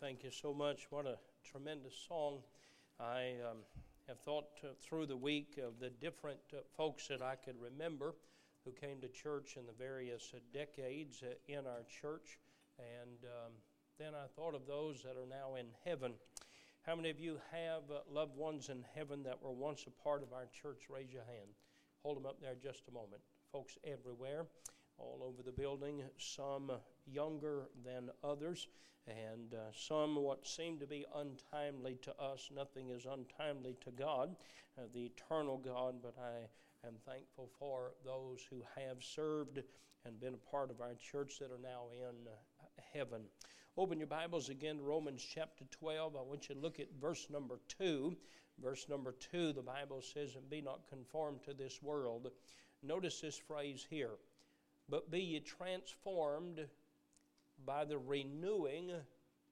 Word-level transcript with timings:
Thank 0.00 0.24
you 0.24 0.30
so 0.30 0.54
much. 0.54 0.86
What 0.88 1.04
a 1.04 1.18
tremendous 1.44 1.92
song. 2.08 2.38
I 2.98 3.34
um, 3.46 3.58
have 4.08 4.18
thought 4.20 4.46
uh, 4.64 4.68
through 4.80 5.04
the 5.04 5.16
week 5.16 5.60
of 5.62 5.78
the 5.78 5.90
different 5.90 6.40
uh, 6.54 6.60
folks 6.74 7.06
that 7.08 7.20
I 7.20 7.34
could 7.34 7.56
remember 7.60 8.14
who 8.64 8.72
came 8.72 9.02
to 9.02 9.08
church 9.08 9.58
in 9.58 9.66
the 9.66 9.74
various 9.74 10.32
uh, 10.34 10.38
decades 10.54 11.22
uh, 11.22 11.34
in 11.48 11.66
our 11.66 11.84
church. 12.00 12.38
And 12.78 13.18
um, 13.24 13.52
then 13.98 14.14
I 14.14 14.26
thought 14.34 14.54
of 14.54 14.66
those 14.66 15.02
that 15.02 15.20
are 15.20 15.28
now 15.28 15.56
in 15.56 15.66
heaven. 15.84 16.14
How 16.86 16.96
many 16.96 17.10
of 17.10 17.20
you 17.20 17.38
have 17.52 17.82
uh, 17.90 18.00
loved 18.10 18.38
ones 18.38 18.70
in 18.70 18.82
heaven 18.94 19.22
that 19.24 19.42
were 19.42 19.52
once 19.52 19.84
a 19.86 20.02
part 20.02 20.22
of 20.22 20.32
our 20.32 20.46
church? 20.62 20.84
Raise 20.88 21.12
your 21.12 21.24
hand. 21.24 21.50
Hold 22.04 22.16
them 22.16 22.24
up 22.24 22.40
there 22.40 22.54
just 22.54 22.88
a 22.88 22.90
moment. 22.90 23.20
Folks 23.52 23.76
everywhere 23.84 24.46
all 25.00 25.22
over 25.26 25.42
the 25.42 25.52
building, 25.52 26.02
some 26.18 26.70
younger 27.12 27.68
than 27.84 28.10
others, 28.22 28.68
and 29.06 29.54
uh, 29.54 29.72
some 29.72 30.16
what 30.16 30.46
seem 30.46 30.78
to 30.78 30.86
be 30.86 31.04
untimely 31.16 31.98
to 32.02 32.14
us. 32.18 32.48
Nothing 32.54 32.90
is 32.90 33.06
untimely 33.06 33.76
to 33.84 33.90
God, 33.90 34.36
uh, 34.78 34.82
the 34.92 35.06
eternal 35.06 35.58
God, 35.58 35.96
but 36.02 36.14
I 36.20 36.86
am 36.86 36.94
thankful 37.06 37.50
for 37.58 37.92
those 38.04 38.40
who 38.48 38.62
have 38.76 39.02
served 39.02 39.60
and 40.04 40.20
been 40.20 40.34
a 40.34 40.50
part 40.50 40.70
of 40.70 40.80
our 40.80 40.94
church 40.94 41.38
that 41.40 41.50
are 41.50 41.62
now 41.62 41.84
in 41.92 42.26
uh, 42.26 42.66
heaven. 42.92 43.22
Open 43.76 43.98
your 43.98 44.06
Bibles 44.06 44.48
again 44.48 44.80
Romans 44.80 45.22
chapter 45.22 45.64
12. 45.70 46.16
I 46.16 46.22
want 46.22 46.48
you 46.48 46.54
to 46.54 46.60
look 46.60 46.80
at 46.80 46.88
verse 47.00 47.26
number 47.30 47.60
2. 47.78 48.16
Verse 48.62 48.86
number 48.90 49.14
2, 49.32 49.52
the 49.52 49.62
Bible 49.62 50.02
says, 50.02 50.36
And 50.36 50.50
be 50.50 50.60
not 50.60 50.80
conformed 50.88 51.42
to 51.44 51.54
this 51.54 51.82
world. 51.82 52.30
Notice 52.82 53.20
this 53.20 53.38
phrase 53.38 53.86
here 53.88 54.16
but 54.90 55.10
be 55.10 55.20
ye 55.20 55.40
transformed 55.40 56.66
by 57.66 57.84
the 57.84 57.98
renewing 57.98 58.92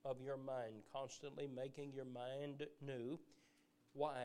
of 0.05 0.21
your 0.21 0.37
mind, 0.37 0.83
constantly 0.93 1.47
making 1.47 1.93
your 1.93 2.05
mind 2.05 2.67
new. 2.81 3.19
Why? 3.93 4.25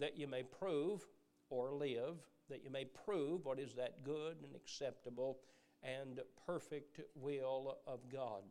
That 0.00 0.18
you 0.18 0.26
may 0.26 0.42
prove 0.42 1.06
or 1.50 1.72
live, 1.72 2.16
that 2.50 2.64
you 2.64 2.70
may 2.70 2.84
prove 2.84 3.44
what 3.44 3.58
is 3.58 3.74
that 3.74 4.04
good 4.04 4.36
and 4.42 4.54
acceptable 4.54 5.38
and 5.82 6.20
perfect 6.46 7.00
will 7.14 7.78
of 7.86 8.00
God. 8.10 8.42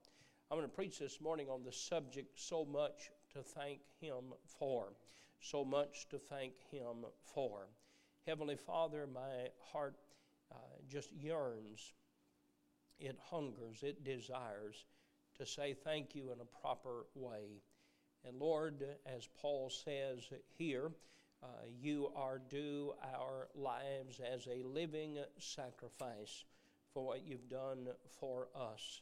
I'm 0.49 0.57
going 0.57 0.69
to 0.69 0.75
preach 0.75 0.99
this 0.99 1.19
morning 1.19 1.47
on 1.49 1.63
the 1.63 1.71
subject 1.71 2.39
so 2.39 2.65
much 2.65 3.11
to 3.33 3.41
thank 3.41 3.79
Him 3.99 4.33
for. 4.45 4.93
So 5.39 5.65
much 5.65 6.07
to 6.09 6.19
thank 6.19 6.53
Him 6.71 7.05
for. 7.33 7.67
Heavenly 8.27 8.55
Father, 8.55 9.07
my 9.11 9.49
heart 9.71 9.95
uh, 10.51 10.55
just 10.87 11.11
yearns, 11.11 11.93
it 12.99 13.17
hungers, 13.29 13.83
it 13.83 14.03
desires 14.03 14.85
to 15.37 15.45
say 15.45 15.73
thank 15.73 16.15
you 16.15 16.31
in 16.31 16.39
a 16.39 16.61
proper 16.61 17.05
way. 17.15 17.61
And 18.25 18.39
Lord, 18.39 18.85
as 19.05 19.27
Paul 19.41 19.69
says 19.69 20.29
here, 20.57 20.91
uh, 21.43 21.47
you 21.81 22.09
are 22.15 22.39
due 22.49 22.93
our 23.13 23.49
lives 23.53 24.21
as 24.21 24.47
a 24.47 24.63
living 24.63 25.17
sacrifice 25.39 26.45
for 26.93 27.03
what 27.03 27.25
you've 27.25 27.49
done 27.49 27.87
for 28.19 28.47
us. 28.55 29.01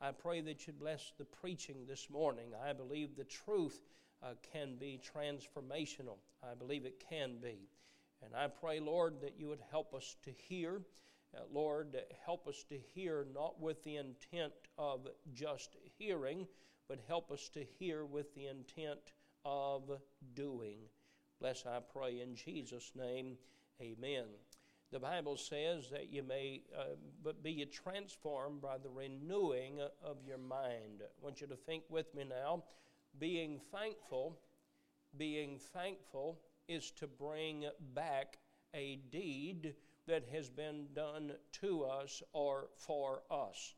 I 0.00 0.10
pray 0.10 0.40
that 0.40 0.66
you'd 0.66 0.80
bless 0.80 1.12
the 1.16 1.24
preaching 1.24 1.86
this 1.86 2.10
morning. 2.10 2.48
I 2.66 2.72
believe 2.72 3.16
the 3.16 3.24
truth 3.24 3.80
uh, 4.22 4.34
can 4.52 4.76
be 4.76 5.00
transformational. 5.14 6.16
I 6.42 6.54
believe 6.54 6.84
it 6.84 7.04
can 7.08 7.36
be. 7.40 7.68
And 8.24 8.34
I 8.34 8.48
pray, 8.48 8.80
Lord, 8.80 9.20
that 9.20 9.38
you 9.38 9.48
would 9.48 9.62
help 9.70 9.94
us 9.94 10.16
to 10.24 10.30
hear. 10.30 10.80
Uh, 11.34 11.40
Lord, 11.52 11.96
help 12.24 12.46
us 12.48 12.64
to 12.68 12.78
hear 12.94 13.26
not 13.34 13.60
with 13.60 13.82
the 13.84 13.96
intent 13.96 14.52
of 14.78 15.08
just 15.34 15.76
hearing, 15.98 16.46
but 16.88 16.98
help 17.08 17.30
us 17.30 17.48
to 17.50 17.64
hear 17.78 18.04
with 18.04 18.34
the 18.34 18.46
intent 18.46 19.12
of 19.44 19.90
doing. 20.34 20.78
Bless, 21.40 21.64
I 21.66 21.80
pray, 21.92 22.20
in 22.20 22.34
Jesus' 22.34 22.92
name. 22.94 23.36
Amen. 23.80 24.24
The 24.92 25.00
Bible 25.00 25.36
says 25.36 25.90
that 25.90 26.12
you 26.12 26.22
may 26.22 26.62
uh, 26.76 26.94
but 27.22 27.42
be 27.42 27.64
transformed 27.66 28.62
by 28.62 28.78
the 28.78 28.88
renewing 28.88 29.80
of 30.02 30.16
your 30.24 30.38
mind. 30.38 31.02
I 31.02 31.24
want 31.24 31.40
you 31.40 31.46
to 31.48 31.56
think 31.56 31.82
with 31.90 32.14
me 32.14 32.24
now. 32.24 32.62
Being 33.18 33.60
thankful, 33.72 34.38
being 35.18 35.58
thankful 35.72 36.38
is 36.68 36.90
to 36.92 37.06
bring 37.06 37.66
back 37.94 38.38
a 38.74 39.00
deed 39.10 39.74
that 40.06 40.24
has 40.32 40.48
been 40.48 40.86
done 40.94 41.32
to 41.60 41.84
us 41.84 42.22
or 42.32 42.68
for 42.76 43.22
us. 43.30 43.74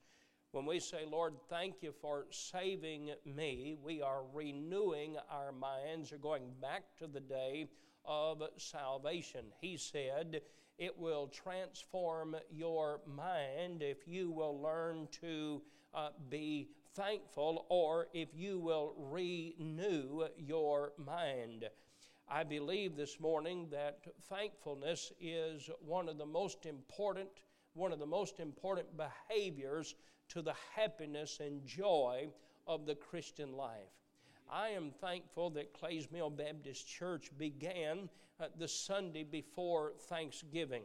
When 0.53 0.65
we 0.65 0.81
say, 0.81 1.05
Lord, 1.11 1.35
thank 1.51 1.83
you 1.83 1.93
for 1.93 2.27
saving 2.31 3.11
me, 3.25 3.77
we 3.83 4.01
are 4.01 4.23
renewing 4.33 5.17
our 5.31 5.53
minds, 5.53 6.13
or 6.13 6.19
going 6.19 6.45
back 6.61 6.85
to 6.99 7.07
the 7.07 7.21
day 7.21 7.69
of 8.05 8.43
salvation. 8.57 9.45
He 9.61 9.77
said, 9.77 10.41
it 10.79 10.97
will 10.97 11.27
transform 11.27 12.37
your 12.51 13.01
mind 13.07 13.83
if 13.83 14.07
you 14.07 14.31
will 14.31 14.61
learn 14.61 15.09
to 15.21 15.61
uh, 15.93 16.11
be 16.31 16.71
thankful 16.95 17.67
or 17.69 18.07
if 18.15 18.29
you 18.35 18.59
will 18.59 18.95
renew 18.97 20.25
your 20.37 20.93
mind. 20.97 21.69
I 22.31 22.45
believe 22.45 22.95
this 22.95 23.19
morning 23.21 23.69
that 23.71 24.01
thankfulness 24.29 25.13
is 25.19 25.71
one 25.81 26.09
of 26.09 26.19
the 26.19 26.27
most 26.27 26.67
important 26.67 27.29
one 27.75 27.93
of 27.93 27.99
the 28.01 28.07
most 28.07 28.41
important 28.41 28.89
behaviors 28.97 29.95
to 30.29 30.43
the 30.43 30.55
happiness 30.75 31.39
and 31.41 31.65
joy 31.65 32.29
of 32.67 32.87
the 32.87 32.95
Christian 32.95 33.53
life. 33.53 33.95
I 34.51 34.71
am 34.71 34.91
thankful 34.91 35.51
that 35.51 35.73
Clays 35.73 36.11
Mill 36.11 36.31
Baptist 36.31 36.89
Church 36.89 37.31
began 37.39 38.09
uh, 38.41 38.47
the 38.59 38.67
Sunday 38.67 39.23
before 39.23 39.93
Thanksgiving. 40.09 40.83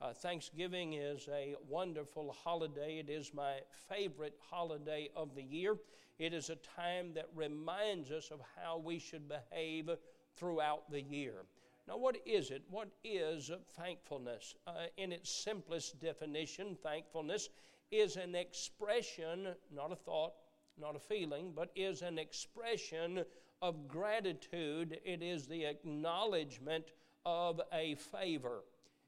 Uh, 0.00 0.12
Thanksgiving 0.12 0.92
is 0.92 1.28
a 1.32 1.56
wonderful 1.68 2.34
holiday. 2.44 2.98
It 2.98 3.10
is 3.10 3.32
my 3.34 3.56
favorite 3.88 4.38
holiday 4.50 5.08
of 5.16 5.34
the 5.34 5.42
year. 5.42 5.76
It 6.18 6.32
is 6.32 6.48
a 6.48 6.56
time 6.56 7.12
that 7.14 7.28
reminds 7.34 8.10
us 8.10 8.30
of 8.30 8.40
how 8.54 8.78
we 8.78 8.98
should 8.98 9.28
behave 9.28 9.90
throughout 10.36 10.90
the 10.90 11.02
year. 11.02 11.44
Now, 11.88 11.96
what 11.96 12.16
is 12.26 12.50
it? 12.50 12.62
What 12.68 12.88
is 13.04 13.50
thankfulness? 13.76 14.54
Uh, 14.66 14.86
in 14.96 15.12
its 15.12 15.30
simplest 15.30 16.00
definition, 16.00 16.76
thankfulness 16.82 17.48
is 17.92 18.16
an 18.16 18.34
expression, 18.34 19.54
not 19.72 19.92
a 19.92 19.96
thought, 19.96 20.32
not 20.78 20.96
a 20.96 20.98
feeling, 20.98 21.52
but 21.54 21.70
is 21.76 22.02
an 22.02 22.18
expression 22.18 23.24
of 23.62 23.86
gratitude. 23.86 24.98
It 25.04 25.22
is 25.22 25.46
the 25.46 25.64
acknowledgement 25.64 26.90
of 27.24 27.60
a 27.72 27.94
favor. 27.94 28.64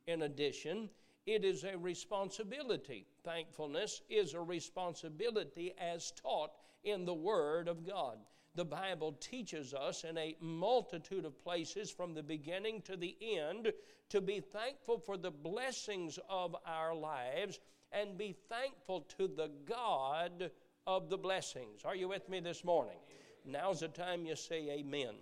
In 0.07 0.23
addition, 0.23 0.89
it 1.27 1.45
is 1.45 1.65
a 1.65 1.77
responsibility. 1.77 3.07
Thankfulness 3.25 4.03
is 4.09 4.35
a 4.35 4.41
responsibility 4.41 5.75
as 5.79 6.13
taught 6.13 6.53
in 6.85 7.05
the 7.05 7.15
Word 7.15 7.67
of 7.69 7.87
God 7.87 8.19
the 8.59 8.65
Bible 8.65 9.13
teaches 9.21 9.73
us 9.73 10.03
in 10.03 10.19
a 10.19 10.35
multitude 10.41 11.25
of 11.25 11.41
places 11.45 11.93
from 11.93 12.13
the 12.13 12.25
beginning 12.25 12.83
to 12.83 12.97
the 12.97 13.17
end 13.23 13.73
to 14.09 14.21
be 14.21 14.41
thankful 14.41 14.99
for 14.99 15.17
the 15.17 15.31
blessings 15.31 16.19
of 16.29 16.57
our 16.67 16.93
lives 16.93 17.61
and 17.93 18.19
be 18.19 18.35
thankful 18.49 19.03
to 19.17 19.29
the 19.29 19.49
God 19.65 20.51
of 20.89 21.09
the 21.09 21.17
blessings. 21.17 21.85
Are 21.85 21.95
you 21.95 22.09
with 22.09 22.29
me 22.29 22.41
this 22.41 22.65
morning? 22.65 22.97
Now's 23.45 23.79
the 23.79 23.87
time 23.87 24.27
you 24.27 24.35
say 24.35 24.69
amen. 24.71 25.15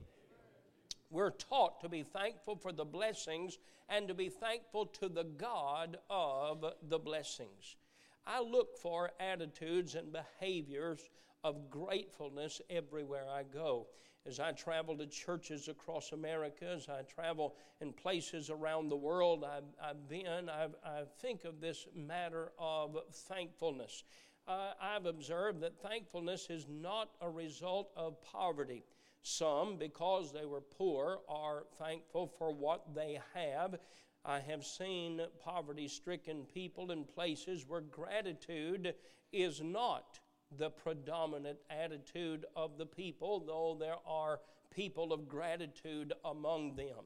We're 1.10 1.28
taught 1.28 1.82
to 1.82 1.90
be 1.90 2.04
thankful 2.04 2.56
for 2.56 2.72
the 2.72 2.86
blessings 2.86 3.58
and 3.90 4.08
to 4.08 4.14
be 4.14 4.30
thankful 4.30 4.86
to 4.86 5.10
the 5.10 5.24
God 5.24 5.98
of 6.08 6.64
the 6.88 6.98
blessings. 6.98 7.76
I 8.26 8.40
look 8.40 8.78
for 8.78 9.10
attitudes 9.20 9.94
and 9.94 10.10
behaviors 10.10 11.10
of 11.46 11.70
gratefulness 11.70 12.60
everywhere 12.68 13.24
I 13.32 13.44
go. 13.44 13.86
As 14.26 14.40
I 14.40 14.50
travel 14.50 14.96
to 14.98 15.06
churches 15.06 15.68
across 15.68 16.10
America, 16.10 16.64
as 16.64 16.88
I 16.88 17.02
travel 17.02 17.54
in 17.80 17.92
places 17.92 18.50
around 18.50 18.88
the 18.88 18.96
world 18.96 19.44
I've, 19.44 19.62
I've 19.80 20.08
been, 20.08 20.48
I've, 20.48 20.74
i 20.84 21.02
think 21.20 21.44
of 21.44 21.60
this 21.60 21.86
matter 21.94 22.50
of 22.58 22.96
thankfulness. 23.12 24.02
Uh, 24.48 24.72
I've 24.82 25.06
observed 25.06 25.60
that 25.60 25.80
thankfulness 25.80 26.48
is 26.50 26.66
not 26.68 27.10
a 27.20 27.30
result 27.30 27.92
of 27.96 28.20
poverty. 28.22 28.82
Some, 29.22 29.76
because 29.76 30.32
they 30.32 30.46
were 30.46 30.60
poor, 30.60 31.20
are 31.28 31.62
thankful 31.78 32.26
for 32.26 32.52
what 32.52 32.92
they 32.92 33.20
have. 33.34 33.76
I 34.24 34.40
have 34.40 34.66
seen 34.66 35.20
poverty 35.44 35.86
stricken 35.86 36.44
people 36.52 36.90
in 36.90 37.04
places 37.04 37.64
where 37.68 37.82
gratitude 37.82 38.94
is 39.32 39.62
not 39.62 40.18
the 40.58 40.70
predominant 40.70 41.58
attitude 41.70 42.44
of 42.54 42.78
the 42.78 42.86
people, 42.86 43.40
though 43.40 43.76
there 43.78 43.96
are 44.06 44.40
people 44.74 45.12
of 45.12 45.28
gratitude 45.28 46.12
among 46.24 46.76
them. 46.76 47.04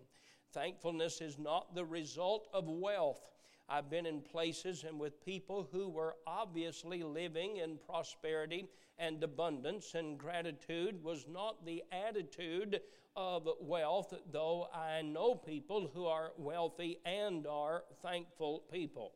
Thankfulness 0.52 1.20
is 1.20 1.38
not 1.38 1.74
the 1.74 1.84
result 1.84 2.48
of 2.52 2.68
wealth. 2.68 3.30
I've 3.68 3.88
been 3.88 4.06
in 4.06 4.20
places 4.20 4.82
and 4.82 4.98
with 4.98 5.24
people 5.24 5.68
who 5.70 5.88
were 5.88 6.16
obviously 6.26 7.04
living 7.04 7.58
in 7.58 7.78
prosperity 7.78 8.68
and 8.98 9.22
abundance, 9.22 9.94
and 9.94 10.18
gratitude 10.18 11.02
was 11.02 11.26
not 11.28 11.64
the 11.64 11.84
attitude 11.92 12.80
of 13.16 13.48
wealth, 13.60 14.12
though 14.32 14.68
I 14.74 15.02
know 15.02 15.34
people 15.34 15.90
who 15.94 16.06
are 16.06 16.32
wealthy 16.36 16.98
and 17.04 17.46
are 17.46 17.84
thankful 18.02 18.64
people. 18.72 19.12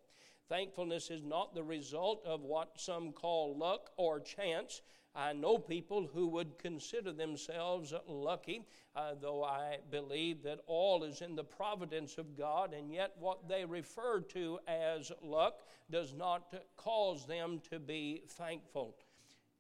Thankfulness 0.49 1.11
is 1.11 1.23
not 1.23 1.55
the 1.55 1.63
result 1.63 2.23
of 2.27 2.43
what 2.43 2.73
some 2.77 3.13
call 3.13 3.57
luck 3.57 3.91
or 3.97 4.21
chance. 4.21 4.83
I 5.17 5.33
know 5.33 5.59
people 5.59 6.09
who 6.13 6.27
would 6.29 6.59
consider 6.59 7.13
themselves 7.13 7.95
lucky, 8.09 8.67
uh, 8.97 9.13
though 9.21 9.45
I 9.45 9.79
believe 9.91 10.43
that 10.43 10.61
all 10.67 11.05
is 11.05 11.23
in 11.23 11.37
the 11.37 11.45
providence 11.45 12.19
of 12.19 12.37
God, 12.37 12.75
and 12.75 12.93
yet 12.93 13.13
what 13.19 13.49
they 13.49 13.65
refer 13.65 14.21
to 14.21 14.59
as 14.67 15.13
luck 15.23 15.61
does 15.91 16.15
not 16.15 16.53
cause 16.77 17.27
them 17.27 17.61
to 17.71 17.79
be 17.79 18.23
thankful. 18.27 18.97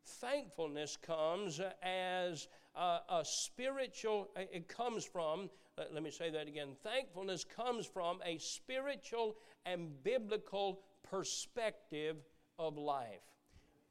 Thankfulness 0.04 0.96
comes 0.96 1.60
as 1.82 2.48
a, 2.74 2.98
a 3.08 3.22
spiritual, 3.24 4.28
it 4.36 4.68
comes 4.68 5.04
from, 5.04 5.48
let 5.92 6.02
me 6.02 6.10
say 6.10 6.30
that 6.30 6.48
again. 6.48 6.70
Thankfulness 6.82 7.44
comes 7.44 7.86
from 7.86 8.18
a 8.24 8.38
spiritual 8.38 9.36
and 9.66 10.02
biblical 10.02 10.80
perspective 11.02 12.16
of 12.58 12.76
life 12.76 13.20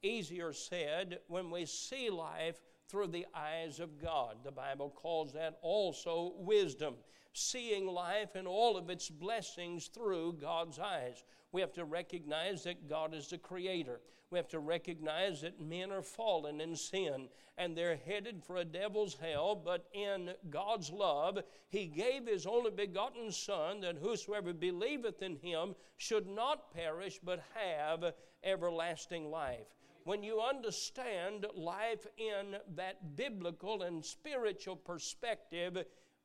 easier 0.04 0.54
said 0.54 1.20
when 1.28 1.50
we 1.50 1.66
see 1.66 2.10
life 2.10 2.62
through 2.88 3.08
the 3.08 3.26
eyes 3.34 3.80
of 3.80 4.00
God. 4.00 4.38
The 4.44 4.52
Bible 4.52 4.90
calls 4.90 5.34
that 5.34 5.58
also 5.62 6.34
wisdom, 6.38 6.96
seeing 7.32 7.88
life 7.88 8.36
and 8.36 8.48
all 8.48 8.78
of 8.78 8.90
its 8.90 9.10
blessings 9.10 9.88
through 9.88 10.34
God's 10.34 10.78
eyes. 10.78 11.24
We 11.54 11.62
have 11.62 11.72
to 11.74 11.86
recognize 11.86 12.64
that 12.64 12.90
God 12.90 13.14
is 13.14 13.30
the 13.30 13.38
creator. 13.38 14.02
We 14.32 14.40
have 14.40 14.50
to 14.50 14.60
recognize 14.60 15.42
that 15.42 15.62
men 15.62 15.92
are 15.92 16.02
fallen 16.02 16.60
in 16.60 16.76
sin 16.76 17.30
and 17.58 17.78
they're 17.78 17.96
headed 17.96 18.44
for 18.44 18.58
a 18.58 18.66
devil's 18.66 19.16
hell, 19.16 19.56
but 19.56 19.86
in 19.94 20.32
God's 20.50 20.92
love, 20.92 21.38
He 21.70 21.86
gave 21.86 22.28
His 22.28 22.48
only 22.48 22.72
begotten 22.72 23.32
Son 23.32 23.80
that 23.82 23.98
whosoever 23.98 24.52
believeth 24.52 25.22
in 25.22 25.36
Him 25.36 25.76
should 25.98 26.28
not 26.28 26.74
perish 26.74 27.20
but 27.24 27.44
have 27.54 28.14
everlasting 28.44 29.30
life 29.30 29.68
when 30.06 30.22
you 30.22 30.42
understand 30.42 31.46
life 31.56 32.06
in 32.18 32.58
that 32.76 33.16
biblical 33.16 33.84
and 33.84 34.04
spiritual 34.04 34.76
perspective, 34.76 35.78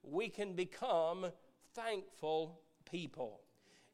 we 0.02 0.28
can 0.28 0.54
become 0.54 1.26
thankful 1.74 2.60
people. 2.90 3.40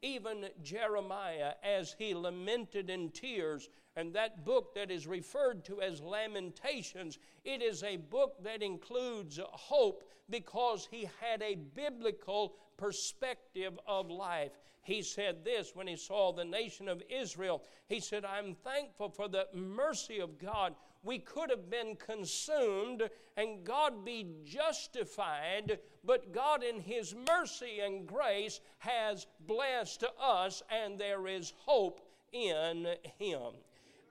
Even 0.05 0.45
Jeremiah, 0.63 1.55
as 1.63 1.97
he 1.99 2.15
lamented 2.15 2.91
in 2.91 3.09
tears, 3.09 3.71
and 3.97 4.13
that 4.13 4.45
book 4.45 4.75
that 4.75 4.91
is 4.91 5.07
referred 5.07 5.65
to 5.65 5.81
as 5.81 6.03
Lamentations, 6.03 7.19
it 7.43 7.63
is 7.63 7.83
a 7.83 7.97
book 7.97 8.37
that 8.45 8.63
includes 8.63 9.41
hope 9.43 10.05
because 10.29 10.87
he 10.91 11.09
had 11.21 11.41
a 11.41 11.55
biblical 11.55 12.55
perspective 12.77 13.79
of 13.87 14.11
life. 14.11 14.53
He 14.83 15.01
said 15.01 15.43
this 15.43 15.75
when 15.75 15.87
he 15.87 15.97
saw 15.97 16.33
the 16.33 16.45
nation 16.45 16.87
of 16.87 17.03
Israel. 17.09 17.63
He 17.87 18.01
said, 18.01 18.27
I'm 18.27 18.55
thankful 18.55 19.09
for 19.09 19.29
the 19.29 19.47
mercy 19.55 20.19
of 20.19 20.39
God. 20.39 20.75
We 21.05 21.19
could 21.19 21.51
have 21.51 21.71
been 21.71 21.97
consumed 21.97 23.09
and 23.37 23.63
God 23.63 24.05
be 24.05 24.27
justified, 24.45 25.79
but 26.03 26.33
God, 26.33 26.65
in 26.65 26.81
His 26.81 27.15
mercy 27.29 27.81
and 27.85 28.07
grace, 28.07 28.61
has 28.79 29.27
blessed 29.47 30.05
us, 30.21 30.63
and 30.71 30.99
there 30.99 31.27
is 31.27 31.53
hope 31.59 32.01
in 32.33 32.87
Him. 33.19 33.53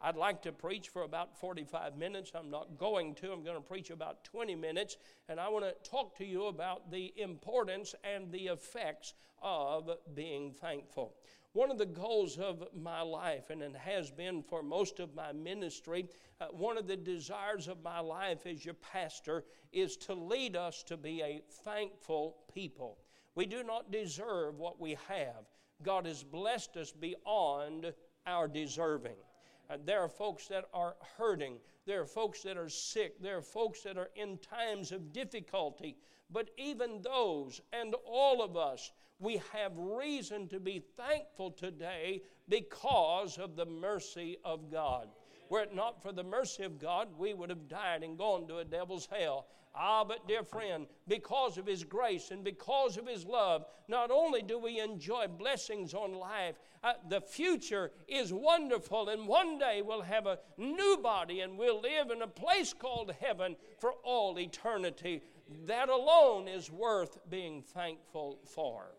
I'd 0.06 0.18
like 0.18 0.42
to 0.42 0.51
preach 0.51 0.90
for 0.90 1.04
about 1.04 1.40
45 1.40 1.98
minutes. 1.98 2.34
I'm 2.36 2.51
not 2.51 2.78
going 2.78 3.16
to. 3.16 3.31
I'm 3.31 3.44
going 3.44 3.56
to 3.56 3.62
preach 3.62 3.90
about 3.90 4.25
20 4.25 4.54
minutes, 4.54 4.98
and 5.30 5.40
I 5.40 5.48
want 5.48 5.63
to 5.63 5.90
talk 5.90 6.18
to 6.18 6.25
you 6.25 6.48
about 6.48 6.92
the 6.92 7.13
importance 7.16 7.95
and 8.04 8.30
the 8.30 8.48
effects 8.48 9.13
of 9.42 9.90
being 10.13 10.51
thankful. 10.51 11.16
One 11.54 11.70
of 11.70 11.78
the 11.78 11.86
goals 11.86 12.40
of 12.40 12.68
my 12.76 13.02
life, 13.02 13.52
and 13.52 13.62
it 13.62 13.76
has 13.76 14.10
been 14.10 14.42
for 14.42 14.64
most 14.64 15.00
of 15.00 15.14
my 15.14 15.32
ministry, 15.32 16.08
uh, 16.42 16.48
one 16.48 16.80
of 16.80 16.88
the 16.88 16.98
desires 16.98 17.68
of 17.68 17.84
my 17.84 18.00
life 18.00 18.48
as 18.48 18.66
your 18.66 18.74
pastor 18.74 19.46
is 19.72 19.96
to 19.98 20.16
lead 20.16 20.56
us 20.56 20.82
to 20.84 20.98
be 20.98 21.22
a 21.22 21.44
thankful 21.64 22.38
people. 22.52 22.98
We 23.36 23.46
do 23.46 23.64
not 23.64 23.92
deserve 23.92 24.58
what 24.58 24.82
we 24.82 24.98
have. 25.08 25.46
God 25.84 26.08
has 26.08 26.24
blessed 26.24 26.76
us 26.76 26.92
beyond 26.92 27.94
our 28.26 28.48
deserving. 28.48 29.18
Uh, 29.70 29.78
there 29.86 30.02
are 30.02 30.10
folks 30.10 30.48
that 30.48 30.66
are 30.74 30.96
hurting. 31.18 31.60
There 31.86 32.02
are 32.02 32.06
folks 32.06 32.42
that 32.44 32.58
are 32.58 32.70
sick. 32.70 33.22
There 33.22 33.38
are 33.38 33.44
folks 33.44 33.82
that 33.84 33.98
are 33.98 34.10
in 34.16 34.40
times 34.40 34.92
of 34.92 35.14
difficulty. 35.14 35.98
But 36.32 36.50
even 36.58 37.02
those 37.04 37.62
and 37.72 37.96
all 38.06 38.42
of 38.42 38.58
us, 38.58 38.92
we 39.24 39.42
have 39.54 39.72
reason 39.78 40.48
to 40.50 40.60
be 40.60 40.84
thankful 40.98 41.50
today 41.50 42.22
because 42.50 43.38
of 43.38 43.56
the 43.56 43.66
mercy 43.66 44.38
of 44.44 44.70
God. 44.70 45.08
Were 45.50 45.62
it 45.62 45.74
not 45.74 46.04
for 46.04 46.12
the 46.12 46.24
mercy 46.24 46.64
of 46.64 46.78
God, 46.78 47.08
we 47.18 47.34
would 47.34 47.50
have 47.50 47.70
died 47.70 48.04
and 48.04 48.18
gone 48.18 48.48
to 48.48 48.58
a 48.58 48.66
devil's 48.66 49.08
hell. 49.10 49.48
Ah, 49.75 50.04
but 50.04 50.28
dear 50.28 50.44
friend, 50.44 50.88
because 51.08 51.58
of 51.58 51.66
His 51.66 51.84
grace 51.84 52.31
and 52.31 52.44
because 52.44 52.98
of 52.98 53.08
His 53.08 53.25
love, 53.25 53.66
not 53.88 54.12
only 54.12 54.42
do 54.42 54.60
we 54.60 54.80
enjoy 54.80 55.26
blessings 55.28 55.94
on 55.94 56.14
life, 56.14 56.60
uh, 56.84 56.94
the 57.10 57.22
future 57.22 57.92
is 58.08 58.34
wonderful, 58.34 59.10
and 59.10 59.28
one 59.28 59.58
day 59.58 59.81
we'll 59.84 60.02
have 60.02 60.28
a 60.28 60.40
new 60.58 60.98
body 61.02 61.40
and 61.40 61.58
we'll 61.58 61.81
live 61.81 62.12
in 62.12 62.22
a 62.22 62.28
place 62.28 62.74
called 62.74 63.14
heaven 63.22 63.56
for 63.80 63.94
all 64.04 64.38
eternity. 64.38 65.22
That 65.66 65.90
alone 65.90 66.48
is 66.48 66.69
worth 66.69 67.18
being 67.30 67.62
thankful 67.62 68.40
for. 68.46 68.92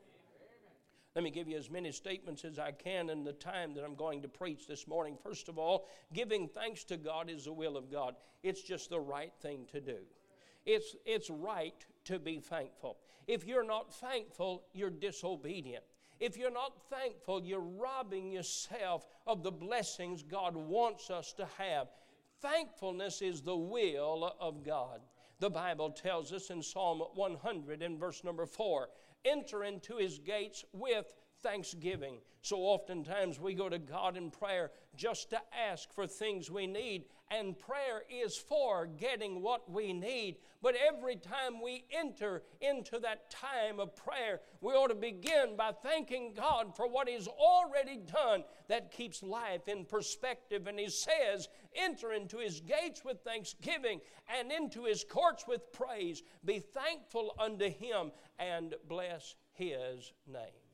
Let 1.14 1.22
me 1.22 1.30
give 1.30 1.46
you 1.46 1.56
as 1.56 1.70
many 1.70 1.92
statements 1.92 2.44
as 2.44 2.58
I 2.58 2.72
can 2.72 3.08
in 3.08 3.22
the 3.22 3.32
time 3.32 3.72
that 3.74 3.84
I'm 3.84 3.94
going 3.94 4.20
to 4.22 4.28
preach 4.28 4.66
this 4.66 4.88
morning. 4.88 5.16
First 5.22 5.48
of 5.48 5.58
all, 5.58 5.86
giving 6.12 6.48
thanks 6.48 6.82
to 6.84 6.96
God 6.96 7.30
is 7.30 7.44
the 7.44 7.52
will 7.52 7.76
of 7.76 7.90
God, 7.90 8.16
it's 8.42 8.62
just 8.62 8.90
the 8.90 8.98
right 8.98 9.32
thing 9.40 9.66
to 9.70 9.80
do. 9.80 9.98
It's, 10.66 10.96
it's 11.04 11.30
right 11.30 11.74
to 12.06 12.18
be 12.18 12.40
thankful. 12.40 12.96
If 13.28 13.46
you're 13.46 13.66
not 13.66 13.94
thankful, 13.94 14.64
you're 14.72 14.90
disobedient. 14.90 15.84
If 16.18 16.36
you're 16.36 16.50
not 16.50 16.72
thankful, 16.90 17.44
you're 17.44 17.60
robbing 17.60 18.32
yourself 18.32 19.06
of 19.26 19.42
the 19.42 19.52
blessings 19.52 20.22
God 20.22 20.56
wants 20.56 21.10
us 21.10 21.32
to 21.34 21.46
have. 21.58 21.88
Thankfulness 22.40 23.22
is 23.22 23.40
the 23.40 23.56
will 23.56 24.34
of 24.40 24.64
God. 24.64 25.00
The 25.44 25.50
Bible 25.50 25.90
tells 25.90 26.32
us 26.32 26.48
in 26.48 26.62
Psalm 26.62 27.00
100 27.00 27.82
in 27.82 27.98
verse 27.98 28.24
number 28.24 28.46
4 28.46 28.88
enter 29.26 29.64
into 29.64 29.98
his 29.98 30.18
gates 30.18 30.64
with 30.72 31.12
thanksgiving. 31.42 32.16
So 32.40 32.56
oftentimes 32.56 33.38
we 33.38 33.52
go 33.52 33.68
to 33.68 33.78
God 33.78 34.16
in 34.16 34.30
prayer 34.30 34.70
just 34.96 35.28
to 35.30 35.40
ask 35.70 35.92
for 35.92 36.06
things 36.06 36.50
we 36.50 36.66
need, 36.66 37.04
and 37.30 37.58
prayer 37.58 38.02
is 38.10 38.36
for 38.36 38.86
getting 38.86 39.42
what 39.42 39.70
we 39.70 39.92
need. 39.92 40.36
But 40.62 40.76
every 40.76 41.16
time 41.16 41.62
we 41.62 41.84
enter 41.92 42.42
into 42.62 42.98
that 43.00 43.30
time 43.30 43.80
of 43.80 43.94
prayer, 43.94 44.40
we 44.62 44.72
ought 44.72 44.88
to 44.88 44.94
begin 44.94 45.56
by 45.56 45.72
thanking 45.72 46.32
God 46.34 46.74
for 46.74 46.88
what 46.88 47.08
He's 47.08 47.28
already 47.28 47.96
done 47.96 48.44
that 48.68 48.92
keeps 48.92 49.22
life 49.22 49.68
in 49.68 49.84
perspective. 49.84 50.66
And 50.66 50.78
He 50.78 50.88
says, 50.88 51.48
Enter 51.74 52.12
into 52.12 52.38
His 52.38 52.60
gates 52.60 53.04
with 53.04 53.20
thanksgiving 53.20 54.00
and 54.38 54.50
into 54.52 54.84
His 54.84 55.04
courts 55.04 55.46
with 55.46 55.72
praise. 55.72 56.22
Be 56.44 56.58
thankful 56.58 57.34
unto 57.38 57.68
Him 57.68 58.12
and 58.38 58.74
bless 58.88 59.34
His 59.52 60.12
name. 60.26 60.64